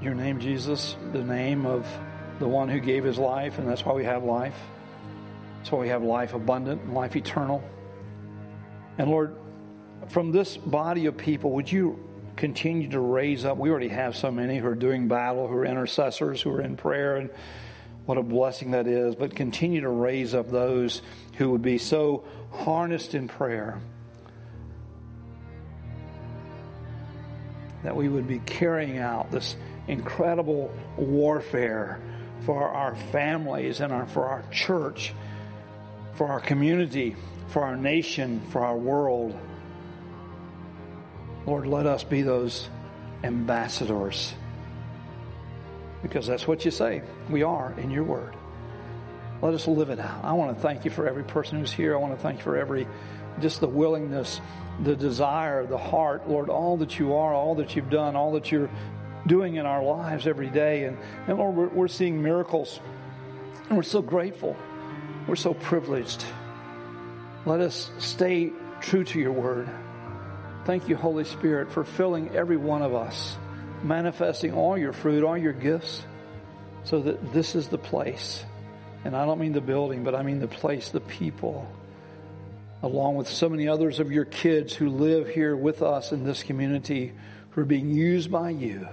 your 0.00 0.14
name, 0.14 0.40
Jesus, 0.40 0.96
the 1.12 1.22
name 1.22 1.64
of 1.64 1.86
the 2.40 2.48
one 2.48 2.68
who 2.68 2.80
gave 2.80 3.04
his 3.04 3.18
life, 3.18 3.58
and 3.58 3.68
that's 3.68 3.84
why 3.84 3.92
we 3.92 4.02
have 4.04 4.24
life. 4.24 4.56
That's 5.58 5.70
why 5.70 5.78
we 5.78 5.88
have 5.88 6.02
life 6.02 6.34
abundant 6.34 6.82
and 6.82 6.92
life 6.92 7.14
eternal. 7.14 7.62
And 8.98 9.08
Lord, 9.08 9.36
from 10.08 10.32
this 10.32 10.56
body 10.56 11.06
of 11.06 11.16
people, 11.16 11.52
would 11.52 11.70
you 11.70 11.98
continue 12.34 12.90
to 12.90 12.98
raise 12.98 13.44
up? 13.44 13.58
We 13.58 13.70
already 13.70 13.88
have 13.88 14.16
so 14.16 14.32
many 14.32 14.58
who 14.58 14.66
are 14.66 14.74
doing 14.74 15.06
battle, 15.06 15.46
who 15.46 15.54
are 15.54 15.64
intercessors, 15.64 16.42
who 16.42 16.50
are 16.50 16.62
in 16.62 16.76
prayer, 16.76 17.16
and 17.16 17.30
what 18.06 18.18
a 18.18 18.24
blessing 18.24 18.72
that 18.72 18.88
is. 18.88 19.14
But 19.14 19.36
continue 19.36 19.82
to 19.82 19.88
raise 19.88 20.34
up 20.34 20.50
those 20.50 21.00
who 21.36 21.50
would 21.50 21.62
be 21.62 21.78
so 21.78 22.24
harnessed 22.50 23.14
in 23.14 23.28
prayer 23.28 23.80
that 27.84 27.94
we 27.94 28.08
would 28.08 28.26
be 28.26 28.40
carrying 28.40 28.98
out 28.98 29.30
this 29.30 29.56
incredible 29.86 30.72
warfare 30.96 32.00
for 32.40 32.68
our 32.68 32.96
families 32.96 33.80
and 33.80 33.92
our, 33.92 34.06
for 34.06 34.26
our 34.26 34.42
church, 34.50 35.14
for 36.14 36.28
our 36.28 36.40
community, 36.40 37.14
for 37.48 37.62
our 37.62 37.76
nation, 37.76 38.40
for 38.50 38.64
our 38.64 38.76
world. 38.76 39.38
Lord, 41.46 41.66
let 41.66 41.86
us 41.86 42.02
be 42.02 42.22
those 42.22 42.68
ambassadors 43.22 44.34
because 46.02 46.26
that's 46.26 46.46
what 46.46 46.64
you 46.64 46.70
say. 46.70 47.02
We 47.30 47.42
are 47.42 47.74
in 47.78 47.90
your 47.90 48.04
word. 48.04 48.34
Let 49.44 49.54
us 49.54 49.68
live 49.68 49.90
it 49.90 50.00
out. 50.00 50.24
I 50.24 50.32
want 50.32 50.56
to 50.56 50.62
thank 50.62 50.86
you 50.86 50.90
for 50.90 51.06
every 51.06 51.22
person 51.22 51.60
who's 51.60 51.70
here. 51.70 51.94
I 51.94 51.98
want 51.98 52.16
to 52.16 52.20
thank 52.20 52.38
you 52.38 52.44
for 52.44 52.56
every, 52.56 52.88
just 53.40 53.60
the 53.60 53.68
willingness 53.68 54.40
the 54.82 54.96
desire, 54.96 55.66
the 55.66 55.78
heart, 55.78 56.28
Lord, 56.28 56.48
all 56.48 56.78
that 56.78 56.98
you 56.98 57.14
are, 57.14 57.34
all 57.34 57.54
that 57.56 57.76
you've 57.76 57.90
done, 57.90 58.16
all 58.16 58.32
that 58.32 58.50
you're 58.50 58.70
doing 59.26 59.56
in 59.56 59.66
our 59.66 59.82
lives 59.82 60.26
every 60.26 60.48
day. 60.48 60.84
And, 60.84 60.98
and 61.26 61.38
Lord, 61.38 61.54
we're, 61.54 61.68
we're 61.68 61.88
seeing 61.88 62.22
miracles. 62.22 62.80
And 63.68 63.76
we're 63.76 63.82
so 63.82 64.02
grateful. 64.02 64.56
We're 65.26 65.36
so 65.36 65.54
privileged. 65.54 66.24
Let 67.46 67.60
us 67.60 67.90
stay 67.98 68.50
true 68.80 69.04
to 69.04 69.20
your 69.20 69.32
word. 69.32 69.68
Thank 70.64 70.88
you, 70.88 70.96
Holy 70.96 71.24
Spirit, 71.24 71.70
for 71.70 71.84
filling 71.84 72.34
every 72.34 72.56
one 72.56 72.82
of 72.82 72.94
us, 72.94 73.36
manifesting 73.82 74.54
all 74.54 74.78
your 74.78 74.94
fruit, 74.94 75.22
all 75.22 75.36
your 75.36 75.52
gifts, 75.52 76.02
so 76.84 77.00
that 77.02 77.32
this 77.32 77.54
is 77.54 77.68
the 77.68 77.78
place. 77.78 78.44
And 79.04 79.14
I 79.14 79.24
don't 79.26 79.38
mean 79.38 79.52
the 79.52 79.60
building, 79.60 80.02
but 80.02 80.14
I 80.14 80.22
mean 80.22 80.40
the 80.40 80.48
place, 80.48 80.90
the 80.90 81.00
people 81.00 81.68
along 82.84 83.14
with 83.16 83.28
so 83.28 83.48
many 83.48 83.66
others 83.66 83.98
of 83.98 84.12
your 84.12 84.26
kids 84.26 84.74
who 84.74 84.90
live 84.90 85.26
here 85.26 85.56
with 85.56 85.80
us 85.80 86.12
in 86.12 86.22
this 86.22 86.42
community 86.42 87.12
who 87.50 87.62
are 87.62 87.64
being 87.64 87.90
used 87.90 88.30
by 88.30 88.50
you. 88.50 88.86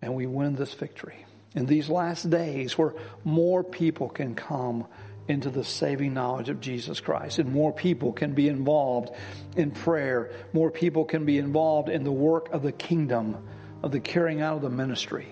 And 0.00 0.14
we 0.14 0.26
win 0.26 0.54
this 0.54 0.72
victory. 0.74 1.26
In 1.56 1.66
these 1.66 1.88
last 1.88 2.30
days, 2.30 2.78
where 2.78 2.94
more 3.24 3.64
people 3.64 4.08
can 4.08 4.36
come 4.36 4.86
into 5.26 5.50
the 5.50 5.64
saving 5.64 6.14
knowledge 6.14 6.48
of 6.48 6.60
Jesus 6.60 7.00
Christ, 7.00 7.40
and 7.40 7.52
more 7.52 7.72
people 7.72 8.12
can 8.12 8.32
be 8.32 8.48
involved 8.48 9.10
in 9.56 9.72
prayer, 9.72 10.30
more 10.52 10.70
people 10.70 11.04
can 11.04 11.24
be 11.24 11.38
involved 11.38 11.88
in 11.88 12.04
the 12.04 12.12
work 12.12 12.52
of 12.52 12.62
the 12.62 12.72
kingdom, 12.72 13.44
of 13.82 13.90
the 13.90 14.00
carrying 14.00 14.40
out 14.40 14.56
of 14.56 14.62
the 14.62 14.70
ministry. 14.70 15.26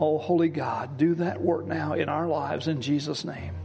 Oh, 0.00 0.18
Holy 0.18 0.48
God, 0.48 0.96
do 0.96 1.14
that 1.16 1.40
work 1.40 1.66
now 1.66 1.94
in 1.94 2.08
our 2.08 2.26
lives 2.26 2.68
in 2.68 2.80
Jesus' 2.80 3.24
name. 3.24 3.57